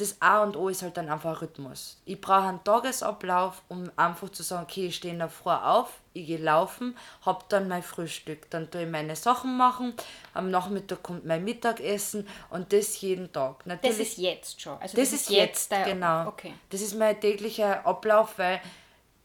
[0.00, 2.00] das A und O ist halt dann einfach ein Rhythmus.
[2.04, 5.90] Ich brauche einen Tagesablauf, um einfach zu sagen, okay, ich stehe in der Früh auf,
[6.14, 9.94] ich gehe laufen, habe dann mein Frühstück, dann tue ich meine Sachen machen,
[10.32, 13.66] am Nachmittag kommt mein Mittagessen und das jeden Tag.
[13.66, 14.78] Natürlich, das ist jetzt schon.
[14.80, 16.28] Also das, das ist jetzt, jetzt genau.
[16.28, 16.54] Okay.
[16.70, 18.60] Das ist mein täglicher Ablauf, weil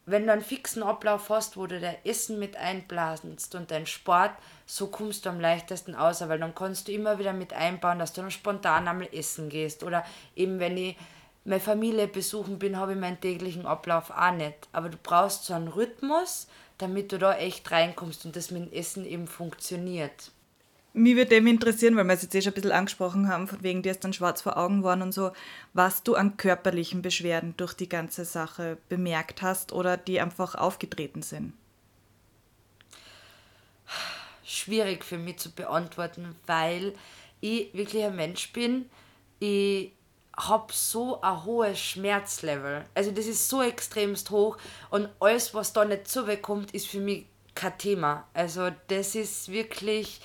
[0.05, 4.31] wenn du einen fixen Ablauf hast, wo du dein Essen mit einblasenst und dein Sport,
[4.65, 8.13] so kommst du am leichtesten aus, weil dann kannst du immer wieder mit einbauen, dass
[8.13, 9.83] du dann spontan einmal essen gehst.
[9.83, 10.95] Oder eben, wenn ich
[11.43, 14.67] meine Familie besuchen bin, habe ich meinen täglichen Ablauf auch nicht.
[14.71, 18.73] Aber du brauchst so einen Rhythmus, damit du da echt reinkommst und das mit dem
[18.73, 20.31] Essen eben funktioniert.
[20.97, 23.61] Mich würde dem interessieren, weil wir es jetzt eh schon ein bisschen angesprochen haben, von
[23.61, 25.33] wegen dir ist dann schwarz vor Augen worden und so,
[25.73, 31.21] was du an körperlichen Beschwerden durch die ganze Sache bemerkt hast oder die einfach aufgetreten
[31.21, 31.51] sind.
[34.45, 36.93] Schwierig für mich zu beantworten, weil
[37.41, 38.89] ich wirklich ein Mensch bin.
[39.39, 39.91] Ich
[40.37, 42.85] habe so ein hohes Schmerzlevel.
[42.93, 44.57] Also das ist so extremst hoch
[44.91, 48.25] und alles, was da nicht zubekommt, ist für mich kein Thema.
[48.33, 50.21] Also das ist wirklich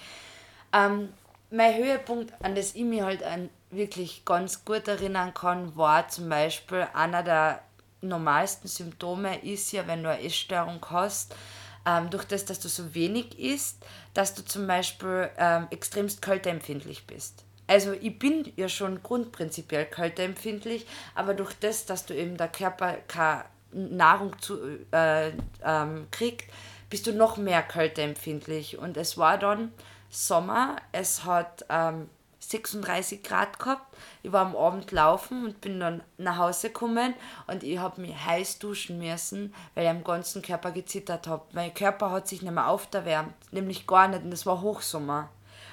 [0.72, 1.08] ähm,
[1.50, 6.28] mein Höhepunkt, an das ich mich halt an wirklich ganz gut erinnern kann, war zum
[6.28, 7.62] Beispiel einer der
[8.02, 11.34] normalsten Symptome ist ja, wenn du eine Essstörung hast,
[11.86, 17.06] ähm, durch das, dass du so wenig isst, dass du zum Beispiel ähm, extremst kälteempfindlich
[17.06, 17.44] bist.
[17.66, 22.96] Also ich bin ja schon grundprinzipiell kälteempfindlich, aber durch das, dass du eben der Körper
[23.06, 24.58] keine Nahrung zu,
[24.92, 25.30] äh,
[25.64, 26.50] ähm, kriegt,
[26.88, 28.78] bist du noch mehr kälteempfindlich.
[28.78, 29.72] Und es war dann
[30.10, 30.76] Sommer.
[30.92, 32.08] Es hat ähm,
[32.40, 33.96] 36 Grad gehabt.
[34.22, 37.14] Ich war am Abend laufen und bin dann nach Hause gekommen
[37.46, 41.44] und ich habe mich heiß duschen müssen, weil ich am ganzen Körper gezittert habe.
[41.52, 45.28] Mein Körper hat sich nicht mehr aufgewärmt, nämlich gar nicht und es war Hochsommer.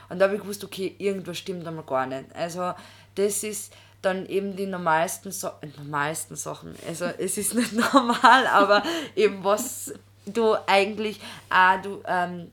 [0.09, 2.33] Und da habe ich gewusst, okay, irgendwas stimmt einmal gar nicht.
[2.35, 2.73] Also
[3.15, 6.75] das ist dann eben die normalsten, so äh, normalsten Sachen.
[6.87, 8.83] Also es ist nicht normal, aber
[9.15, 9.93] eben was
[10.25, 11.19] du eigentlich
[11.49, 12.51] auch du, ähm,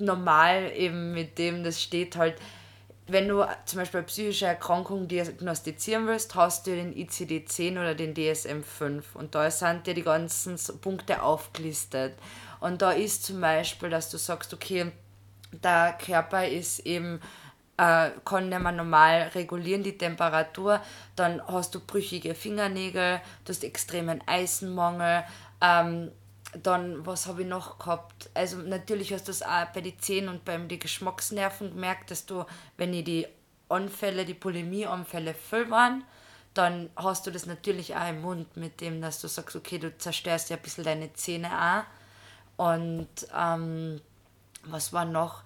[0.00, 2.36] normal eben mit dem, das steht halt,
[3.06, 8.14] wenn du zum Beispiel eine psychische Erkrankung diagnostizieren willst, hast du den ICD-10 oder den
[8.14, 12.14] DSM-5 und da sind dir die ganzen Punkte aufgelistet.
[12.60, 14.92] Und da ist zum Beispiel, dass du sagst, okay,
[15.52, 17.20] der Körper ist eben
[17.80, 20.80] äh, kann nicht mehr normal regulieren, die Temperatur,
[21.16, 25.24] dann hast du brüchige Fingernägel, du hast extremen Eisenmangel,
[25.62, 26.10] ähm,
[26.62, 28.30] dann, was habe ich noch gehabt?
[28.34, 32.26] Also natürlich hast du das auch bei den Zähnen und beim die Geschmacksnerven gemerkt, dass
[32.26, 32.44] du,
[32.76, 33.26] wenn die
[33.68, 36.04] Anfälle, die Bulimie-Anfälle voll waren,
[36.54, 39.96] dann hast du das natürlich auch im Mund mit dem, dass du sagst, okay, du
[39.96, 41.86] zerstörst ja ein bisschen deine Zähne
[42.58, 42.66] auch.
[42.66, 44.00] Und ähm,
[44.64, 45.42] was war noch?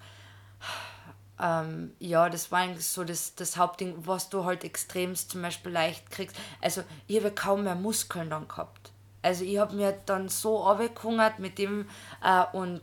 [1.39, 5.71] Ähm, ja, das war eigentlich so das, das Hauptding, was du halt extremst zum Beispiel
[5.71, 6.35] leicht kriegst.
[6.61, 8.91] Also ich habe kaum mehr Muskeln dann gehabt.
[9.25, 11.87] Also ich habe mir dann so abgehungert mit dem
[12.23, 12.81] äh, und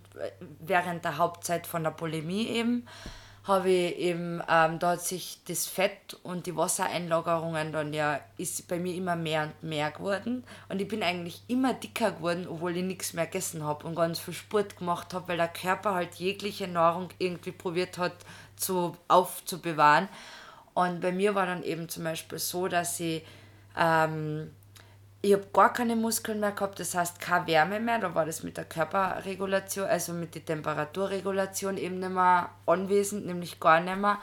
[0.59, 2.89] während der Hauptzeit von der Bulimie eben
[3.45, 8.67] habe ich eben, ähm, da hat sich das Fett und die Wassereinlagerungen dann ja, ist
[8.67, 10.45] bei mir immer mehr und mehr geworden.
[10.69, 14.19] Und ich bin eigentlich immer dicker geworden, obwohl ich nichts mehr gegessen habe und ganz
[14.19, 18.15] viel Sport gemacht habe, weil der Körper halt jegliche Nahrung irgendwie probiert hat
[18.57, 20.09] zu, aufzubewahren.
[20.75, 23.25] Und bei mir war dann eben zum Beispiel so, dass ich
[23.77, 24.51] ähm,
[25.25, 28.43] ich habe gar keine Muskeln mehr gehabt, das heißt keine Wärme mehr, da war das
[28.43, 34.19] mit der Körperregulation, also mit der Temperaturregulation eben nicht mehr anwesend, nämlich gar nicht mehr.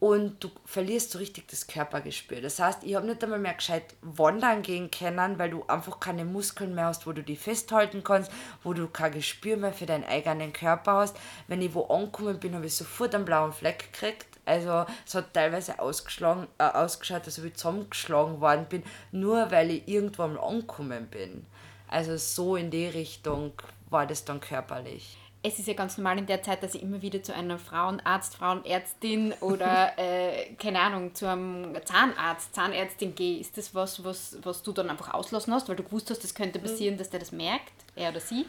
[0.00, 2.42] Und du verlierst so richtig das Körpergespür.
[2.42, 6.26] Das heißt, ich habe nicht einmal mehr gescheit wandern gehen können, weil du einfach keine
[6.26, 8.30] Muskeln mehr hast, wo du die festhalten kannst,
[8.62, 11.16] wo du kein Gespür mehr für deinen eigenen Körper hast.
[11.48, 15.32] Wenn ich wo angekommen bin, habe ich sofort einen blauen Fleck gekriegt also es hat
[15.32, 20.38] teilweise ausgeschlagen, äh, ausgeschaut, als ob ich zusammengeschlagen worden bin, nur weil ich irgendwo mal
[20.38, 21.46] angekommen bin.
[21.88, 23.52] Also so in die Richtung
[23.90, 25.16] war das dann körperlich.
[25.46, 28.36] Es ist ja ganz normal in der Zeit, dass ich immer wieder zu einem Frauenarzt,
[28.36, 33.38] Frauenärztin oder äh, keine Ahnung, zu einem Zahnarzt, Zahnärztin gehe.
[33.38, 36.34] Ist das was, was, was du dann einfach auslassen hast, weil du gewusst hast, das
[36.34, 38.46] könnte passieren, dass der das merkt, er oder sie?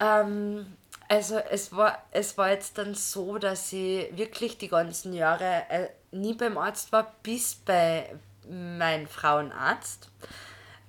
[0.00, 0.66] Ähm,
[1.08, 5.88] also es war, es war jetzt dann so, dass ich wirklich die ganzen Jahre äh,
[6.10, 8.14] nie beim Arzt war, bis bei
[8.48, 10.10] meinem Frauenarzt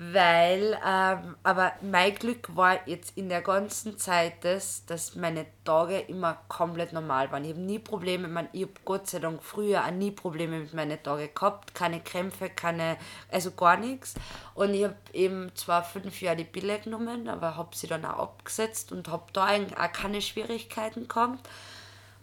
[0.01, 5.99] weil, ähm, aber mein Glück war jetzt in der ganzen Zeit das, dass meine Tage
[5.99, 7.43] immer komplett normal waren.
[7.43, 10.73] Ich habe nie Probleme, man, ich habe Gott sei Dank früher auch nie Probleme mit
[10.73, 12.95] meinen Tagen gehabt, keine Krämpfe, keine,
[13.29, 14.13] also gar nichts.
[14.55, 18.19] Und ich habe eben zwar fünf Jahre die Pille genommen, aber habe sie dann auch
[18.19, 21.45] abgesetzt und habe da eigentlich auch keine Schwierigkeiten gehabt.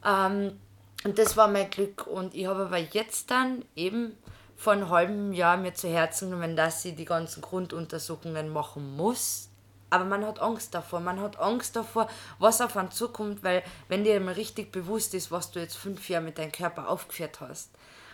[0.03, 0.59] Ähm,
[1.05, 2.07] und das war mein Glück.
[2.07, 4.17] Und ich habe aber jetzt dann eben
[4.57, 9.49] vor einem halben Jahr mir zu Herzen genommen, dass sie die ganzen Grunduntersuchungen machen muss.
[9.91, 11.01] Aber man hat Angst davor.
[11.01, 15.31] Man hat Angst davor, was auf einen zukommt, weil wenn dir mal richtig bewusst ist,
[15.31, 17.71] was du jetzt fünf Jahre mit deinem Körper aufgeführt hast,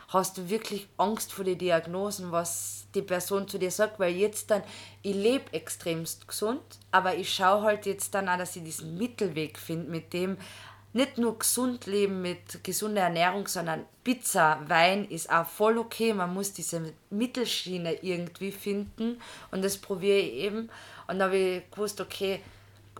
[0.09, 4.51] hast du wirklich Angst vor den Diagnosen, was die Person zu dir sagt, weil jetzt
[4.51, 4.63] dann,
[5.01, 9.59] ich lebe extremst gesund, aber ich schaue halt jetzt dann auch, dass ich diesen Mittelweg
[9.59, 10.37] finde, mit dem
[10.93, 16.13] nicht nur gesund leben mit gesunder Ernährung, sondern Pizza, Wein ist auch voll okay.
[16.13, 19.21] Man muss diese Mittelschiene irgendwie finden
[19.51, 20.71] und das probiere ich eben.
[21.07, 22.41] Und da habe ich gewusst, okay,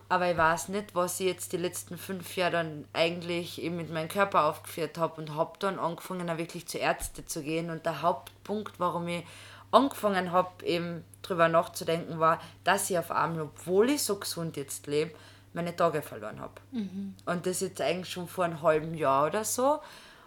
[0.09, 3.91] aber ich weiß nicht, was ich jetzt die letzten fünf Jahre dann eigentlich eben mit
[3.91, 7.69] meinem Körper aufgeführt habe und habe dann angefangen, auch wirklich zu Ärzte zu gehen.
[7.69, 9.23] Und der Hauptpunkt, warum ich
[9.71, 14.87] angefangen habe, eben drüber nachzudenken, war, dass ich auf einmal, obwohl ich so gesund jetzt
[14.87, 15.15] lebe,
[15.53, 16.53] meine Tage verloren habe.
[16.71, 17.15] Mhm.
[17.25, 19.79] Und das jetzt eigentlich schon vor einem halben Jahr oder so.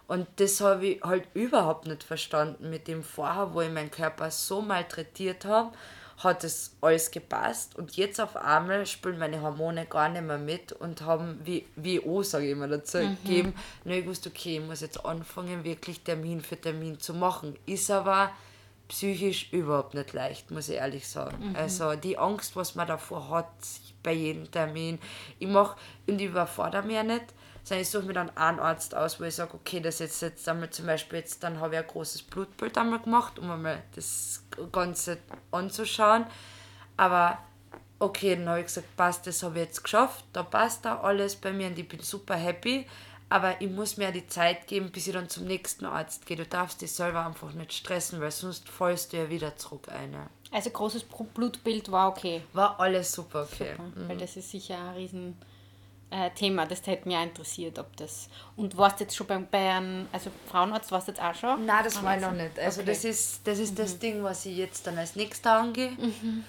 [0.07, 4.31] Und das habe ich halt überhaupt nicht verstanden mit dem vorher, wo ich meinen Körper
[4.31, 5.71] so malträtiert habe,
[6.17, 7.75] hat es alles gepasst.
[7.75, 11.99] Und jetzt auf einmal spielen meine Hormone gar nicht mehr mit und haben, wie, wie
[11.99, 13.17] O, sage ich immer dazu, mhm.
[13.23, 13.53] gegeben,
[13.83, 17.55] na, ich wusste, okay, ich muss jetzt anfangen, wirklich Termin für Termin zu machen.
[17.65, 18.31] Ist aber
[18.87, 21.49] psychisch überhaupt nicht leicht, muss ich ehrlich sagen.
[21.49, 21.55] Mhm.
[21.55, 23.51] Also die Angst, was man davor hat,
[24.03, 24.99] bei jedem Termin.
[25.39, 25.77] Ich mache
[26.07, 27.25] und ich überfordere mich ja nicht,
[27.63, 30.47] sondern ich suche mir dann einen Arzt aus, wo ich sage, okay, das jetzt, jetzt
[30.47, 34.43] einmal zum Beispiel, jetzt dann habe ich ein großes Blutbild einmal gemacht, um einmal das
[34.71, 35.17] Ganze
[35.51, 36.25] anzuschauen.
[36.95, 37.39] Aber
[37.99, 41.35] okay, dann habe ich gesagt, passt, das habe ich jetzt geschafft, da passt da alles
[41.35, 42.87] bei mir und ich bin super happy.
[43.29, 46.37] Aber ich muss mir die Zeit geben, bis ich dann zum nächsten Arzt gehe.
[46.37, 50.15] Du darfst dich selber einfach nicht stressen, weil sonst fallst du ja wieder zurück ein.
[50.51, 52.41] Also großes Blutbild war okay.
[52.53, 53.71] War alles super okay.
[53.71, 54.09] Super, mhm.
[54.09, 55.37] Weil das ist sicher ein riesen
[56.09, 58.29] äh, Thema, das hätte mich auch interessiert, ob das.
[58.55, 61.65] Und warst jetzt schon beim Bayern, also Frauenarzt, warst du jetzt auch schon?
[61.65, 62.57] Nein, das war ich noch nicht.
[62.59, 62.91] Also okay.
[62.91, 63.75] das ist, das, ist mhm.
[63.75, 65.91] das Ding, was ich jetzt dann als nächstes angehe.
[65.91, 66.45] Mhm.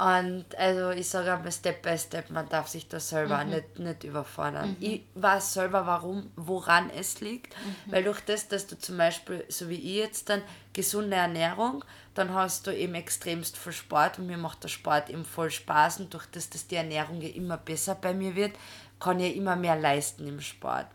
[0.00, 3.50] Und also ich sage einmal Step by Step, man darf sich das selber mhm.
[3.50, 4.70] nicht, nicht überfordern.
[4.70, 4.76] Mhm.
[4.80, 7.54] Ich weiß selber, warum, woran es liegt.
[7.54, 7.92] Mhm.
[7.92, 10.40] Weil durch das, dass du zum Beispiel, so wie ich jetzt dann,
[10.72, 11.84] gesunde Ernährung,
[12.14, 16.00] dann hast du eben extremst viel Sport und mir macht der Sport eben voll Spaß
[16.00, 18.52] und durch das, dass die Ernährung ja immer besser bei mir wird,
[19.00, 20.86] kann ich immer mehr leisten im Sport.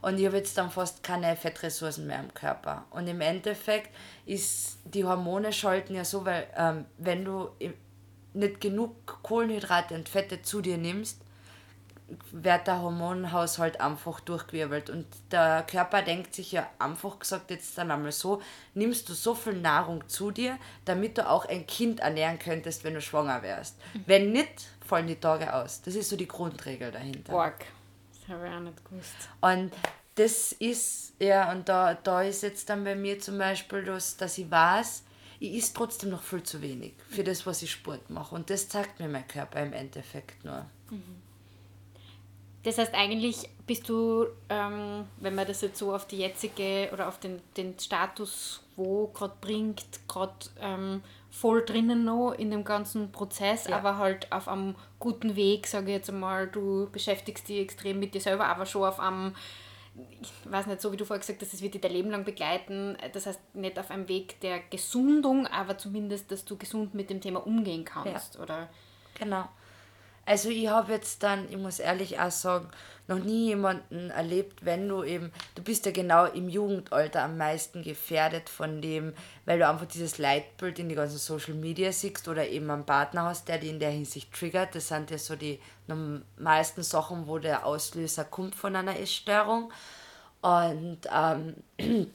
[0.00, 2.84] Und ich habe jetzt dann fast keine Fettressourcen mehr im Körper.
[2.90, 3.90] Und im Endeffekt
[4.26, 7.48] ist die Hormone schalten ja so, weil ähm, wenn du
[8.34, 11.20] nicht genug Kohlenhydrate und Fette zu dir nimmst,
[12.32, 14.90] wird der Hormonhaushalt einfach durchgewirbelt.
[14.90, 18.42] Und der Körper denkt sich ja einfach gesagt jetzt dann einmal so,
[18.74, 22.94] nimmst du so viel Nahrung zu dir, damit du auch ein Kind ernähren könntest, wenn
[22.94, 23.76] du schwanger wärst.
[23.94, 24.02] Mhm.
[24.06, 25.80] Wenn nicht, fallen die Tage aus.
[25.82, 27.32] Das ist so die Grundregel dahinter.
[27.32, 27.64] Borg.
[28.20, 29.14] Das habe ich auch nicht gewusst.
[29.40, 29.72] Und
[30.16, 34.38] das ist, ja, und da, da ist jetzt dann bei mir zum Beispiel, dass, dass
[34.38, 35.03] ich weiß,
[35.44, 38.34] ich esse trotzdem noch viel zu wenig für das, was ich Sport mache.
[38.34, 40.66] Und das zeigt mir mein Körper im Endeffekt nur.
[42.62, 47.08] Das heißt, eigentlich bist du, ähm, wenn man das jetzt so auf die jetzige oder
[47.08, 53.12] auf den, den Status quo gerade bringt, gerade ähm, voll drinnen noch in dem ganzen
[53.12, 53.76] Prozess, ja.
[53.76, 56.46] aber halt auf einem guten Weg, sage ich jetzt einmal.
[56.46, 59.34] Du beschäftigst dich extrem mit dir selber, aber schon auf einem
[60.20, 62.24] ich weiß nicht, so wie du vorher gesagt hast, das wird dich dein Leben lang
[62.24, 62.96] begleiten.
[63.12, 67.20] Das heißt, nicht auf einem Weg der Gesundung, aber zumindest, dass du gesund mit dem
[67.20, 68.40] Thema umgehen kannst, ja.
[68.40, 68.68] oder?
[69.18, 69.48] Genau.
[70.26, 72.68] Also ich habe jetzt dann, ich muss ehrlich auch sagen,
[73.06, 77.82] noch nie jemanden erlebt, wenn du eben, du bist ja genau im Jugendalter am meisten
[77.82, 79.12] gefährdet von dem,
[79.44, 83.24] weil du einfach dieses Leitbild in die ganzen Social Media siehst oder eben einen Partner
[83.24, 84.74] hast, der dich in der Hinsicht triggert.
[84.74, 85.60] Das sind ja so die
[86.38, 89.70] meisten Sachen, wo der Auslöser kommt von einer Essstörung.
[90.40, 91.56] Und ähm,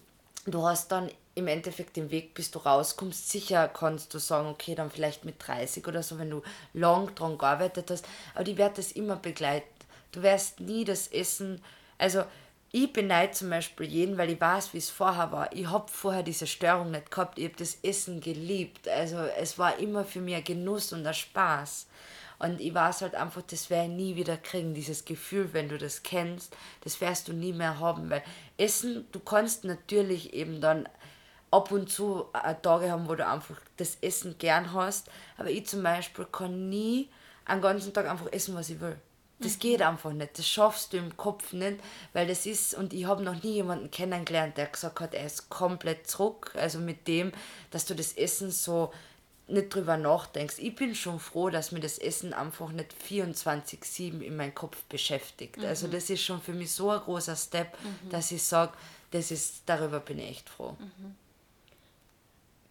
[0.45, 3.29] du hast dann im Endeffekt den Weg, bis du rauskommst.
[3.29, 6.41] Sicher kannst du sagen, okay, dann vielleicht mit 30 oder so, wenn du
[6.73, 8.05] lang dran gearbeitet hast.
[8.35, 9.67] Aber die wird das immer begleiten.
[10.11, 11.61] Du wirst nie das Essen,
[11.97, 12.23] also
[12.71, 15.51] ich beneide zum Beispiel jeden, weil ich weiß, wie es vorher war.
[15.55, 17.39] Ich habe vorher diese Störung nicht gehabt.
[17.39, 18.87] Ich habe das Essen geliebt.
[18.87, 21.87] Also es war immer für mich ein Genuss und ein Spaß.
[22.37, 25.77] Und ich weiß halt einfach, das werde ich nie wieder kriegen, dieses Gefühl, wenn du
[25.77, 28.23] das kennst, das wirst du nie mehr haben, weil
[28.57, 30.87] Essen, du kannst natürlich eben dann
[31.51, 35.65] ab und zu äh, Tage haben, wo du einfach das Essen gern hast, aber ich
[35.67, 37.09] zum Beispiel kann nie
[37.45, 38.97] einen ganzen Tag einfach essen, was ich will.
[39.39, 39.59] Das mhm.
[39.59, 40.37] geht einfach nicht.
[40.37, 41.79] Das schaffst du im Kopf nicht,
[42.13, 45.49] weil das ist, und ich habe noch nie jemanden kennengelernt, der gesagt hat, er ist
[45.49, 46.51] komplett zurück.
[46.55, 47.31] Also mit dem,
[47.71, 48.93] dass du das Essen so
[49.47, 50.55] nicht drüber nachdenkst.
[50.59, 55.57] Ich bin schon froh, dass mir das Essen einfach nicht 24-7 in meinem Kopf beschäftigt.
[55.57, 55.69] Also mhm.
[55.69, 58.09] Also das ist schon für mich so ein großer Step, mhm.
[58.09, 58.73] dass ich sage,
[59.11, 60.75] das ist, darüber bin ich echt froh.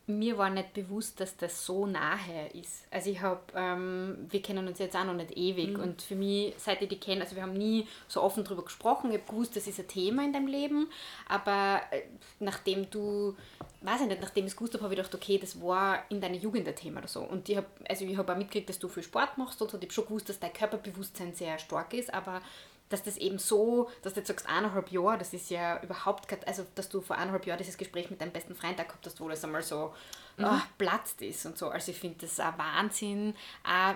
[0.09, 2.87] Mir war nicht bewusst, dass das so nahe ist.
[2.91, 5.83] Also ich habe, ähm, wir kennen uns jetzt auch noch nicht ewig mhm.
[5.83, 9.11] und für mich, seit ich die kenne, also wir haben nie so offen darüber gesprochen,
[9.11, 10.89] ich habe gewusst, das ist ein Thema in deinem Leben,
[11.29, 12.03] aber äh,
[12.41, 13.37] nachdem du,
[13.83, 16.21] weiß ich nicht, nachdem ich es gewusst habe, habe ich gedacht, okay, das war in
[16.21, 17.21] deiner Jugend ein Thema oder so.
[17.21, 19.77] Und ich habe also ich hab auch mitgekriegt, dass du viel Sport machst und so,
[19.77, 22.41] ich habe schon gewusst, dass dein Körperbewusstsein sehr stark ist, aber
[22.89, 26.43] dass das eben so, dass du jetzt sagst, eineinhalb Jahre, das ist ja überhaupt kein,
[26.45, 29.29] also dass du vor eineinhalb Jahren dieses Gespräch mit deinem besten Freund gehabt hast, wo
[29.29, 29.95] das einmal so
[30.37, 30.45] mhm.
[30.45, 31.69] oh, platzt ist und so.
[31.69, 33.35] Also ich finde das ein Wahnsinn,
[33.65, 33.95] auch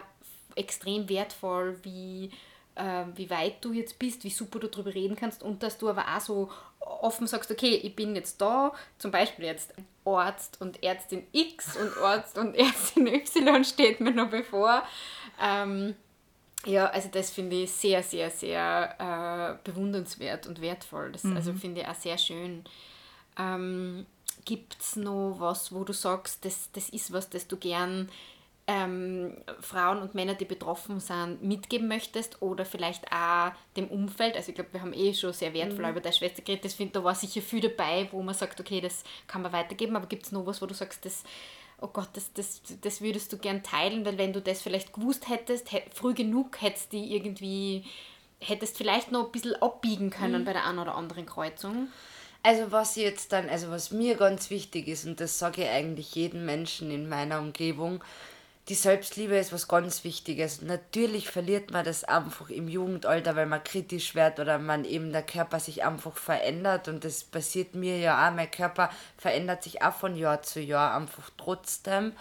[0.56, 2.30] extrem wertvoll, wie,
[2.74, 5.88] äh, wie weit du jetzt bist, wie super du darüber reden kannst und dass du
[5.88, 9.72] aber auch so offen sagst, okay, ich bin jetzt da, zum Beispiel jetzt
[10.04, 14.82] Arzt und Ärztin X und Arzt und Ärztin Y steht mir noch bevor.
[15.40, 15.94] Ähm,
[16.66, 21.12] ja, also das finde ich sehr, sehr, sehr äh, bewundernswert und wertvoll.
[21.12, 21.36] Das, mhm.
[21.36, 22.64] Also finde ich auch sehr schön.
[23.38, 24.06] Ähm,
[24.44, 28.08] Gibt es noch was, wo du sagst, das, das ist was, das du gern
[28.66, 34.36] ähm, Frauen und Männer, die betroffen sind, mitgeben möchtest oder vielleicht auch dem Umfeld?
[34.36, 35.90] Also ich glaube, wir haben eh schon sehr wertvoll mhm.
[35.90, 36.64] über deine Schwester geredet.
[36.64, 39.96] Das finde da war sicher viel dabei, wo man sagt, okay, das kann man weitergeben,
[39.96, 41.24] aber gibt es noch was, wo du sagst, das
[41.82, 45.28] oh Gott, das, das, das würdest du gern teilen, weil wenn du das vielleicht gewusst
[45.28, 47.84] hättest, früh genug hättest die irgendwie,
[48.40, 50.44] hättest vielleicht noch ein bisschen abbiegen können mhm.
[50.44, 51.88] bei der einen oder anderen Kreuzung.
[52.44, 56.14] Also was jetzt dann, also was mir ganz wichtig ist, und das sage ich eigentlich
[56.14, 58.02] jedem Menschen in meiner Umgebung,
[58.68, 60.62] die Selbstliebe ist was ganz Wichtiges.
[60.62, 65.24] Natürlich verliert man das einfach im Jugendalter, weil man kritisch wird oder man eben der
[65.24, 68.32] Körper sich einfach verändert und das passiert mir ja auch.
[68.32, 72.12] Mein Körper verändert sich auch von Jahr zu Jahr einfach trotzdem.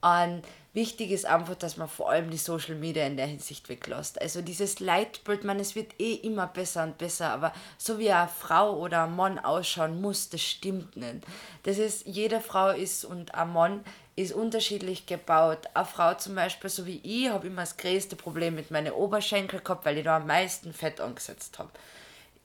[0.00, 4.20] Und wichtig ist einfach, dass man vor allem die Social Media in der Hinsicht weglässt.
[4.20, 8.28] Also dieses Leitbild, man, es wird eh immer besser und besser, aber so wie eine
[8.28, 11.24] Frau oder ein Mann ausschauen muss, das stimmt nicht.
[11.62, 13.84] Das ist, jede Frau ist und ein Mann
[14.16, 15.58] ist unterschiedlich gebaut.
[15.74, 19.62] Eine Frau zum Beispiel, so wie ich, habe immer das größte Problem mit meinen Oberschenkeln
[19.62, 21.70] gehabt, weil ich da am meisten Fett angesetzt habe.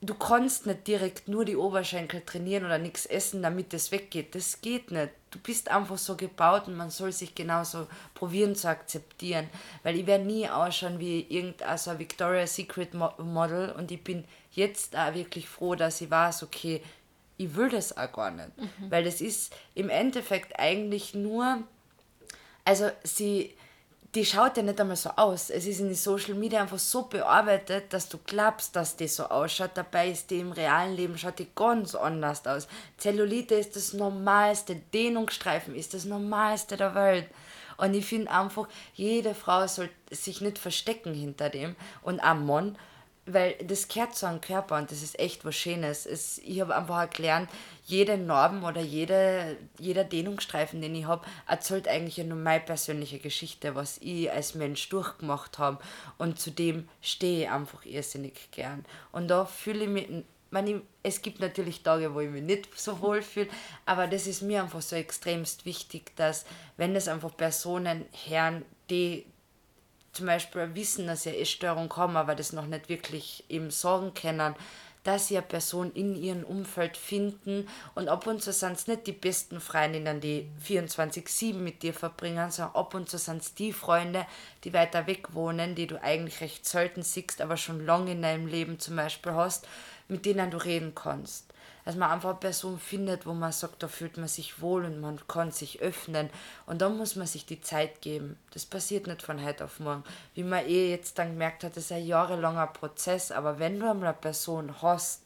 [0.04, 4.34] Du kannst nicht direkt nur die Oberschenkel trainieren oder nichts essen, damit es weggeht.
[4.34, 5.10] Das geht nicht.
[5.30, 9.48] Du bist einfach so gebaut und man soll sich genauso probieren zu akzeptieren.
[9.84, 14.96] Weil ich werde nie ausschauen wie irgendein so Victoria's Secret Model und ich bin jetzt
[14.96, 16.82] auch wirklich froh, dass ich weiß, okay,
[17.44, 18.56] ich will das auch gar nicht.
[18.56, 18.90] Mhm.
[18.90, 21.62] Weil das ist im Endeffekt eigentlich nur,
[22.64, 23.54] also sie,
[24.14, 25.50] die schaut ja nicht einmal so aus.
[25.50, 29.24] Es ist in den Social Media einfach so bearbeitet, dass du glaubst, dass die so
[29.24, 29.70] ausschaut.
[29.74, 32.68] Dabei ist die im realen Leben, schaut die ganz anders aus.
[32.98, 37.26] Zellulite ist das Normalste, Dehnungsstreifen ist das Normalste der Welt.
[37.78, 41.74] Und ich finde einfach, jede Frau soll sich nicht verstecken hinter dem.
[42.02, 42.76] Und ein Mann
[43.24, 46.06] weil das gehört zu einem Körper und das ist echt was Schönes.
[46.06, 47.48] Es, ich habe einfach gelernt,
[47.84, 53.74] jede Narben oder jede, jeder Dehnungsstreifen, den ich habe, erzählt eigentlich nur meine persönliche Geschichte,
[53.74, 55.78] was ich als Mensch durchgemacht habe.
[56.18, 58.84] Und zu dem stehe ich einfach irrsinnig gern.
[59.12, 60.08] Und da fühle ich mich,
[60.50, 63.48] meine, es gibt natürlich Tage, wo ich mich nicht so wohl fühle,
[63.86, 66.44] aber das ist mir einfach so extremst wichtig, dass,
[66.76, 69.26] wenn es einfach Personen hören, die
[70.12, 74.12] zum Beispiel wissen, dass sie eine Essstörung haben, aber das noch nicht wirklich eben sagen
[74.14, 74.54] können,
[75.04, 77.68] dass sie eine Person in ihrem Umfeld finden.
[77.94, 82.50] Und ab und zu sind es nicht die besten Freundinnen, die 24-7 mit dir verbringen,
[82.50, 84.26] sondern ab und zu sind es die Freunde,
[84.64, 88.46] die weiter weg wohnen, die du eigentlich recht selten siehst, aber schon lange in deinem
[88.46, 89.66] Leben zum Beispiel hast,
[90.08, 91.51] mit denen du reden kannst
[91.84, 95.00] dass man einfach eine Person findet, wo man sagt, da fühlt man sich wohl und
[95.00, 96.30] man kann sich öffnen.
[96.66, 98.38] Und dann muss man sich die Zeit geben.
[98.52, 100.04] Das passiert nicht von heute auf morgen.
[100.34, 103.32] Wie man eh jetzt dann gemerkt hat, das ist ein jahrelanger Prozess.
[103.32, 105.22] Aber wenn du einmal eine Person hast,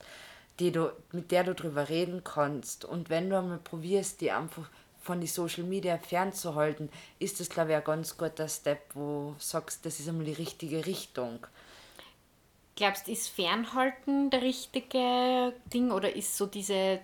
[0.59, 4.69] die du, mit der du drüber reden kannst und wenn du einmal probierst, die einfach
[5.03, 6.89] von die Social Media fernzuhalten,
[7.19, 10.33] ist das, glaube ich, ein ganz guter Step, wo du sagst, das ist einmal die
[10.33, 11.47] richtige Richtung.
[12.77, 17.01] Glaubst du, ist Fernhalten der richtige Ding oder ist so diese,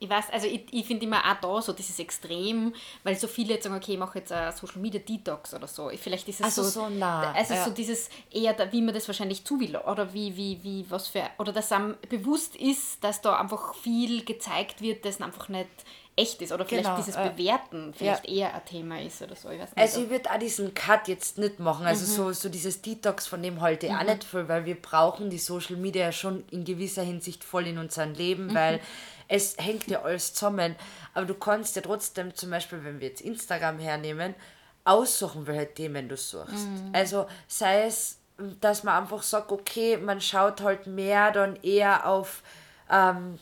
[0.00, 3.54] ich weiß, also ich, ich finde immer auch da so dieses Extrem, weil so viele
[3.54, 5.88] jetzt sagen, okay, ich mache jetzt ein Social Media Detox oder so.
[5.96, 7.32] Vielleicht ist es also so, so nah.
[7.32, 7.64] Also ja.
[7.64, 11.30] so dieses eher, wie man das wahrscheinlich zu will oder wie, wie, wie, was für,
[11.38, 15.68] oder dass einem bewusst ist, dass da einfach viel gezeigt wird, das einfach nicht
[16.16, 18.46] echt ist oder vielleicht genau, dieses äh, Bewerten vielleicht ja.
[18.46, 19.50] eher ein Thema ist oder so.
[19.50, 22.16] Ich nicht, also ich würde auch diesen Cut jetzt nicht machen, also mhm.
[22.16, 23.98] so, so dieses Detox von dem halte ich mhm.
[23.98, 27.78] auch nicht voll, weil wir brauchen die Social Media schon in gewisser Hinsicht voll in
[27.78, 28.54] unserem Leben, mhm.
[28.54, 28.80] weil
[29.26, 30.76] es hängt ja alles zusammen,
[31.14, 34.34] aber du kannst ja trotzdem zum Beispiel, wenn wir jetzt Instagram hernehmen,
[34.84, 36.68] aussuchen, welche Themen du suchst.
[36.68, 36.90] Mhm.
[36.92, 38.18] Also sei es,
[38.60, 42.42] dass man einfach sagt, okay, man schaut halt mehr dann eher auf
[42.90, 43.38] ähm,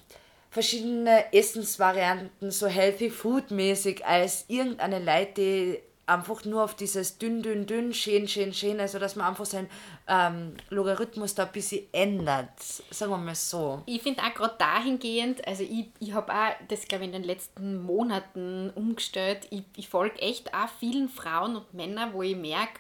[0.53, 7.67] verschiedene Essensvarianten, so healthy food mäßig, als irgendeine Leute, einfach nur auf dieses dünn, dünn,
[7.67, 9.71] dünn, schön, schön, schön, also dass man einfach seinen
[10.07, 13.83] ähm, Logarithmus da ein bisschen ändert, sagen wir mal so.
[13.87, 17.25] Ich finde auch gerade dahingehend, also ich, ich habe auch das, glaube ich, in den
[17.25, 22.79] letzten Monaten umgestellt, ich, ich folge echt auch vielen Frauen und Männern, wo ich merke,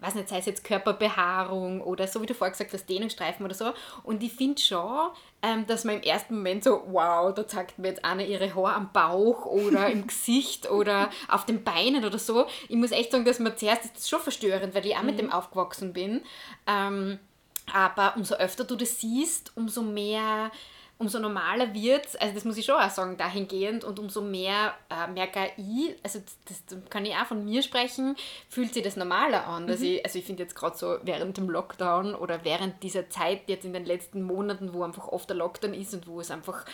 [0.00, 3.54] weiß nicht, sei es jetzt Körperbehaarung oder so, wie du vorher gesagt hast, Dehnungsstreifen oder
[3.54, 3.72] so.
[4.02, 5.10] Und ich finde schon,
[5.42, 8.74] ähm, dass man im ersten Moment so, wow, da zeigt mir jetzt eine ihre Haare
[8.74, 12.46] am Bauch oder im Gesicht oder auf den Beinen oder so.
[12.68, 15.06] Ich muss echt sagen, dass man zuerst ist das schon verstörend, weil ich auch mhm.
[15.06, 16.22] mit dem aufgewachsen bin.
[16.66, 17.18] Ähm,
[17.72, 20.50] aber umso öfter du das siehst, umso mehr
[20.98, 25.10] umso normaler wird also das muss ich schon auch sagen, dahingehend und umso mehr äh,
[25.10, 28.16] merke ich, also das, das, kann ich auch von mir sprechen,
[28.48, 29.64] fühlt sich das normaler an.
[29.64, 29.68] Mhm.
[29.68, 33.42] Dass ich, also ich finde jetzt gerade so während dem Lockdown oder während dieser Zeit
[33.48, 36.64] jetzt in den letzten Monaten, wo einfach oft der Lockdown ist und wo es einfach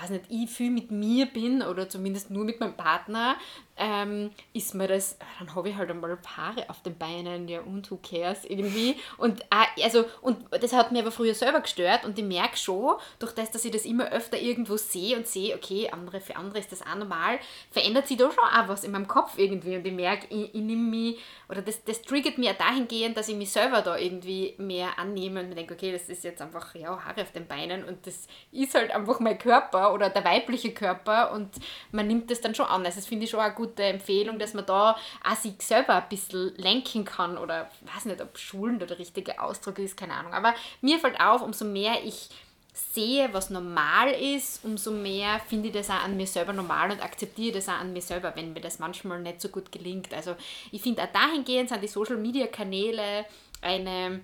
[0.00, 3.36] weiß nicht, ich viel mit mir bin oder zumindest nur mit meinem Partner,
[3.76, 7.90] ähm, ist mir das, dann habe ich halt einmal Paare auf den Beinen, ja und
[7.90, 8.96] who cares irgendwie.
[9.18, 12.96] Und, äh, also, und das hat mir aber früher selber gestört und ich merke schon,
[13.18, 16.58] durch das, dass ich das immer öfter irgendwo sehe und sehe, okay, andere, für andere
[16.58, 17.38] ist das auch normal,
[17.70, 20.60] verändert sich da schon auch was in meinem Kopf irgendwie und ich merke, ich, ich
[20.60, 21.18] nehme mich,
[21.48, 25.48] oder das, das triggert auch dahingehend, dass ich mich selber da irgendwie mehr annehme und
[25.48, 28.74] mir denke, okay, das ist jetzt einfach, ja, Haare auf den Beinen und das ist
[28.74, 31.50] halt einfach mein Körper oder der weibliche Körper und
[31.92, 32.84] man nimmt das dann schon an.
[32.84, 36.08] Also das finde ich schon eine gute Empfehlung, dass man da auch sich selber ein
[36.08, 40.32] bisschen lenken kann oder weiß nicht, ob Schulen der richtige Ausdruck ist, keine Ahnung.
[40.32, 42.30] Aber mir fällt auf, umso mehr ich
[42.76, 47.02] sehe, was normal ist, umso mehr finde ich das auch an mir selber normal und
[47.02, 50.12] akzeptiere das auch an mir selber, wenn mir das manchmal nicht so gut gelingt.
[50.12, 50.36] Also
[50.72, 53.24] ich finde auch dahingehend sind die Social Media Kanäle
[53.62, 54.20] eine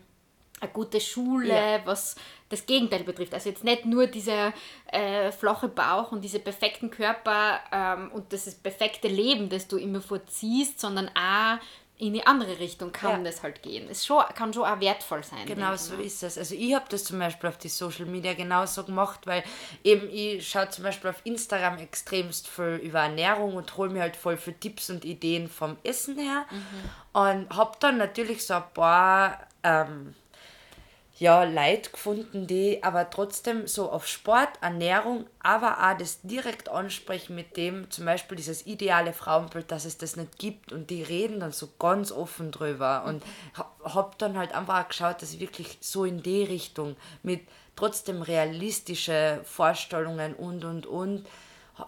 [0.63, 1.81] eine gute Schule, ja.
[1.85, 2.15] was
[2.49, 3.35] das Gegenteil betrifft.
[3.35, 4.53] Also jetzt nicht nur dieser
[4.87, 10.01] äh, flache Bauch und diese perfekten Körper ähm, und das perfekte Leben, das du immer
[10.01, 11.59] vorziehst, sondern auch
[12.03, 13.31] in die andere Richtung kann ja.
[13.31, 13.87] das halt gehen.
[13.89, 15.47] Es schon, kann schon auch wertvoll sein.
[15.47, 16.37] Genau so ist es.
[16.37, 19.45] Also ich habe das zum Beispiel auf die Social Media genauso gemacht, weil
[19.85, 24.17] eben ich schaue zum Beispiel auf Instagram extremst viel über Ernährung und hole mir halt
[24.17, 27.21] voll für Tipps und Ideen vom Essen her mhm.
[27.21, 30.17] und habe dann natürlich so ein paar ähm,
[31.23, 37.37] ja, Leute gefunden, die aber trotzdem so auf Sport, Ernährung, aber auch das direkt ansprechen
[37.37, 40.73] mit dem, zum Beispiel dieses ideale Frauenbild, dass es das nicht gibt.
[40.73, 43.05] Und die reden dann so ganz offen drüber.
[43.07, 43.23] Und
[43.85, 47.43] hab dann halt einfach geschaut, dass ich wirklich so in die Richtung mit
[47.77, 51.25] trotzdem realistische Vorstellungen und und und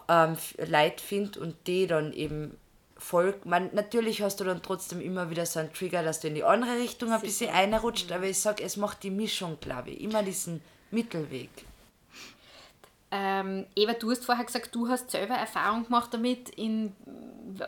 [0.09, 2.57] ähm, Leute finde und die dann eben
[2.97, 3.47] folgt.
[3.47, 6.45] Man, natürlich hast du dann trotzdem immer wieder so einen Trigger, dass du in die
[6.45, 10.23] andere Richtung ein bisschen einrutscht, aber ich sage, es macht die Mischung, glaube ich, immer
[10.23, 11.51] diesen Mittelweg.
[13.17, 16.49] Ähm, Eva, du hast vorher gesagt, du hast selber Erfahrung gemacht damit.
[16.51, 16.93] In,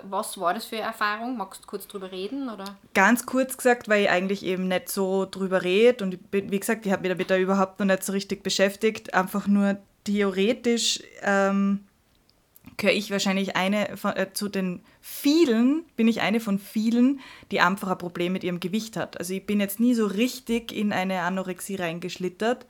[0.03, 1.37] was war das für eine Erfahrung?
[1.37, 2.49] Magst du kurz drüber reden?
[2.49, 2.65] Oder?
[2.95, 6.91] Ganz kurz gesagt, weil ich eigentlich eben nicht so drüber rede und wie gesagt, ich
[6.91, 9.15] habe mich damit da überhaupt noch nicht so richtig beschäftigt.
[9.15, 11.85] Einfach nur theoretisch ähm,
[12.77, 17.21] gehöre ich wahrscheinlich eine von, äh, zu den vielen, bin ich eine von vielen,
[17.53, 19.17] die einfach ein Problem mit ihrem Gewicht hat.
[19.21, 22.67] Also ich bin jetzt nie so richtig in eine Anorexie reingeschlittert.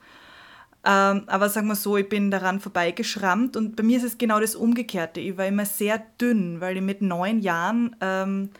[0.85, 4.39] Ähm, aber sagen wir so, ich bin daran vorbeigeschrammt und bei mir ist es genau
[4.39, 5.19] das Umgekehrte.
[5.19, 8.51] Ich war immer sehr dünn, weil ich mit neun Jahren, ähm,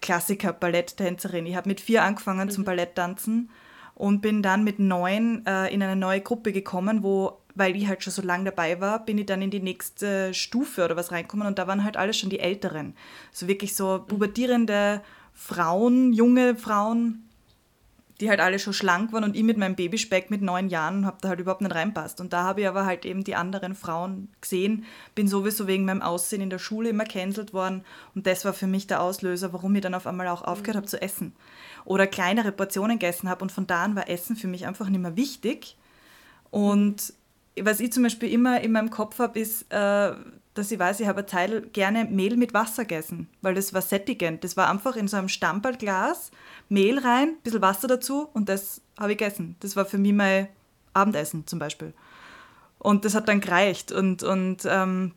[0.00, 2.50] Klassiker, Balletttänzerin, ich habe mit vier angefangen mhm.
[2.50, 3.48] zum Balletttanzen
[3.94, 8.02] und bin dann mit neun äh, in eine neue Gruppe gekommen, wo weil ich halt
[8.02, 11.46] schon so lange dabei war, bin ich dann in die nächste Stufe oder was reinkommen
[11.46, 12.94] und da waren halt alle schon die Älteren.
[13.32, 15.02] So wirklich so pubertierende
[15.34, 17.28] Frauen, junge Frauen,
[18.20, 21.18] die halt alle schon schlank waren und ich mit meinem Babyspeck mit neun Jahren habe
[21.20, 22.20] da halt überhaupt nicht reinpasst.
[22.20, 24.84] Und da habe ich aber halt eben die anderen Frauen gesehen,
[25.14, 27.84] bin sowieso wegen meinem Aussehen in der Schule immer cancelt worden
[28.14, 30.86] und das war für mich der Auslöser, warum ich dann auf einmal auch aufgehört habe
[30.86, 31.32] zu essen.
[31.84, 35.00] Oder kleinere Portionen gegessen habe und von da an war Essen für mich einfach nicht
[35.00, 35.76] mehr wichtig.
[36.50, 37.12] Und
[37.64, 40.12] was ich zum Beispiel immer in meinem Kopf habe, ist, äh,
[40.54, 43.82] dass ich weiß, ich habe eine Zeit gerne Mehl mit Wasser gegessen, weil das war
[43.82, 44.42] sättigend.
[44.44, 46.30] Das war einfach in so einem Stammballglas,
[46.68, 49.56] Mehl rein, ein bisschen Wasser dazu und das habe ich gegessen.
[49.60, 50.48] Das war für mich mein
[50.94, 51.92] Abendessen zum Beispiel.
[52.78, 53.92] Und das hat dann gereicht.
[53.92, 55.12] Und, und ähm,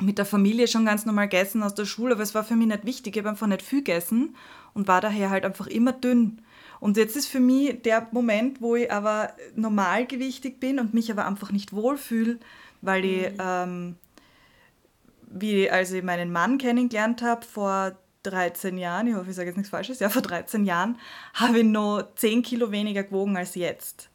[0.00, 2.68] mit der Familie schon ganz normal gegessen aus der Schule, aber es war für mich
[2.68, 3.16] nicht wichtig.
[3.16, 4.36] Ich habe einfach nicht viel gegessen
[4.74, 6.42] und war daher halt einfach immer dünn.
[6.86, 11.26] Und jetzt ist für mich der Moment, wo ich aber normalgewichtig bin und mich aber
[11.26, 12.38] einfach nicht wohlfühle,
[12.80, 13.36] weil ich, mhm.
[13.40, 13.96] ähm,
[15.22, 19.56] wie als ich meinen Mann kennengelernt habe vor 13 Jahren, ich hoffe, ich sage jetzt
[19.56, 20.96] nichts Falsches, ja, vor 13 Jahren,
[21.34, 24.08] habe ich noch 10 Kilo weniger gewogen als jetzt.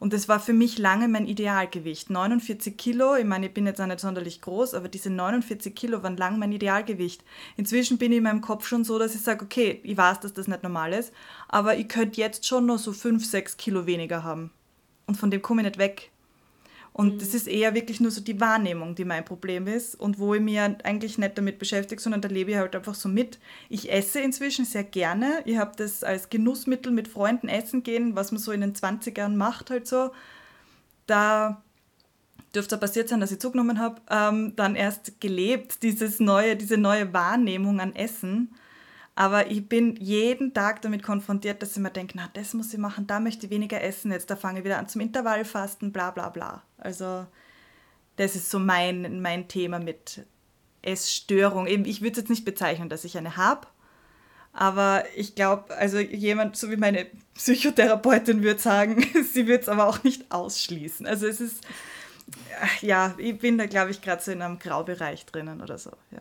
[0.00, 2.10] Und das war für mich lange mein Idealgewicht.
[2.10, 6.02] 49 Kilo, ich meine, ich bin jetzt auch nicht sonderlich groß, aber diese 49 Kilo
[6.02, 7.24] waren lang mein Idealgewicht.
[7.56, 10.32] Inzwischen bin ich in meinem Kopf schon so, dass ich sage, okay, ich weiß, dass
[10.32, 11.12] das nicht normal ist,
[11.48, 14.52] aber ich könnte jetzt schon noch so 5, 6 Kilo weniger haben.
[15.06, 16.10] Und von dem komme ich nicht weg.
[16.98, 17.18] Und mhm.
[17.20, 20.40] das ist eher wirklich nur so die Wahrnehmung, die mein Problem ist und wo ich
[20.40, 23.38] mir eigentlich nicht damit beschäftige, sondern da lebe ich halt einfach so mit.
[23.68, 25.42] Ich esse inzwischen sehr gerne.
[25.44, 29.36] Ich habe das als Genussmittel mit Freunden essen gehen, was man so in den 20ern
[29.36, 30.10] macht halt so.
[31.06, 31.62] Da
[32.52, 36.78] dürfte es passiert sein, dass ich zugenommen habe, ähm, dann erst gelebt, dieses neue, diese
[36.78, 38.50] neue Wahrnehmung an Essen.
[39.18, 42.78] Aber ich bin jeden Tag damit konfrontiert, dass ich mir denke, na, das muss ich
[42.78, 46.12] machen, da möchte ich weniger essen, jetzt da fange ich wieder an zum Intervallfasten, bla
[46.12, 46.62] bla bla.
[46.76, 47.26] Also
[48.14, 50.24] das ist so mein, mein Thema mit
[50.82, 51.66] Essstörung.
[51.66, 53.66] Ich würde es jetzt nicht bezeichnen, dass ich eine habe,
[54.52, 59.88] aber ich glaube, also jemand, so wie meine Psychotherapeutin würde sagen, sie würde es aber
[59.88, 61.08] auch nicht ausschließen.
[61.08, 61.66] Also es ist,
[62.82, 66.20] ja, ich bin da, glaube ich, gerade so in einem Graubereich drinnen oder so, ja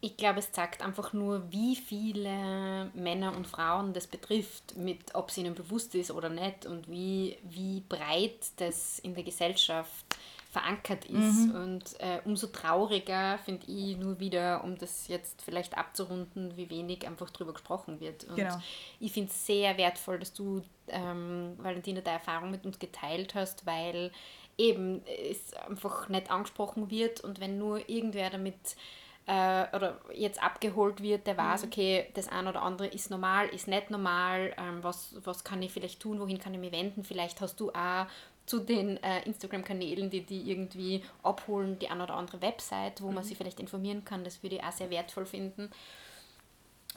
[0.00, 5.30] ich glaube, es zeigt einfach nur, wie viele Männer und Frauen das betrifft, mit ob
[5.30, 10.04] es ihnen bewusst ist oder nicht und wie, wie breit das in der Gesellschaft
[10.50, 11.48] verankert ist.
[11.48, 11.54] Mhm.
[11.54, 17.06] Und äh, umso trauriger finde ich nur wieder, um das jetzt vielleicht abzurunden, wie wenig
[17.06, 18.24] einfach darüber gesprochen wird.
[18.24, 18.58] Und genau.
[18.98, 23.66] ich finde es sehr wertvoll, dass du, ähm, Valentina, deine Erfahrung mit uns geteilt hast,
[23.66, 24.10] weil
[24.56, 28.76] eben es einfach nicht angesprochen wird und wenn nur irgendwer damit
[29.26, 31.68] äh, oder jetzt abgeholt wird, der weiß, mhm.
[31.68, 35.72] okay, das eine oder andere ist normal, ist nicht normal, ähm, was, was kann ich
[35.72, 38.06] vielleicht tun, wohin kann ich mich wenden, vielleicht hast du auch
[38.46, 43.14] zu den äh, Instagram-Kanälen, die die irgendwie abholen, die eine oder andere Website, wo mhm.
[43.14, 45.70] man sich vielleicht informieren kann, das würde ich auch sehr wertvoll finden.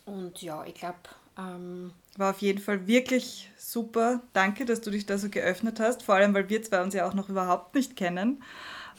[0.06, 0.98] Und ja, ich glaube,
[1.38, 4.22] ähm, war auf jeden Fall wirklich super.
[4.34, 7.08] Danke, dass du dich da so geöffnet hast, vor allem weil wir zwei uns ja
[7.08, 8.44] auch noch überhaupt nicht kennen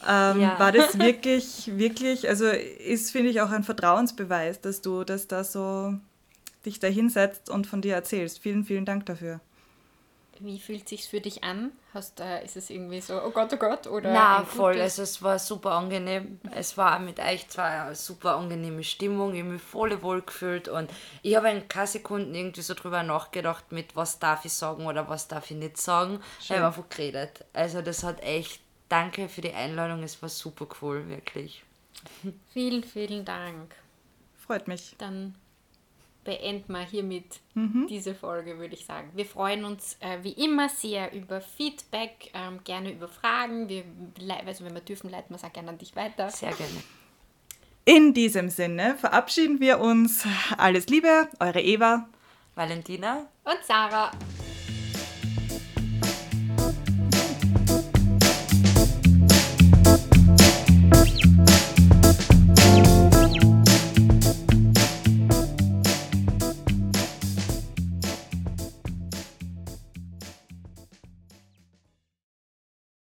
[0.07, 0.59] ähm, ja.
[0.59, 5.45] war das wirklich, wirklich, also ist, finde ich, auch ein Vertrauensbeweis, dass du das da
[5.45, 5.95] so
[6.67, 8.41] dich da hinsetzt und von dir erzählst.
[8.41, 9.41] Vielen, vielen Dank dafür.
[10.43, 11.71] Wie fühlt sich für dich an?
[11.93, 13.87] Hast, äh, ist es irgendwie so, oh Gott, oh Gott?
[13.87, 14.81] Oder Na, voll.
[14.81, 16.41] Also es war super angenehm.
[16.55, 19.35] Es war mit euch zwei eine super angenehme Stimmung.
[19.35, 20.91] Ich habe mich voll wohl gefühlt und
[21.23, 25.11] ich habe in keiner Sekunden irgendwie so drüber nachgedacht, mit was darf ich sagen oder
[25.11, 26.13] was darf ich nicht sagen.
[26.13, 26.23] Schön.
[26.41, 27.45] Ich habe einfach geredet.
[27.53, 31.63] Also das hat echt danke für die Einladung, es war super cool, wirklich.
[32.53, 33.75] Vielen, vielen Dank.
[34.37, 34.95] Freut mich.
[34.99, 35.35] Dann
[36.25, 37.87] beenden wir hiermit mhm.
[37.89, 39.11] diese Folge, würde ich sagen.
[39.15, 43.69] Wir freuen uns äh, wie immer sehr über Feedback, ähm, gerne über Fragen.
[43.69, 43.85] Wir,
[44.47, 46.31] also wenn wir dürfen, leiten wir es auch gerne an dich weiter.
[46.31, 46.83] Sehr gerne.
[47.85, 50.25] In diesem Sinne verabschieden wir uns.
[50.59, 52.09] Alles Liebe, eure Eva,
[52.55, 54.11] Valentina und Sarah.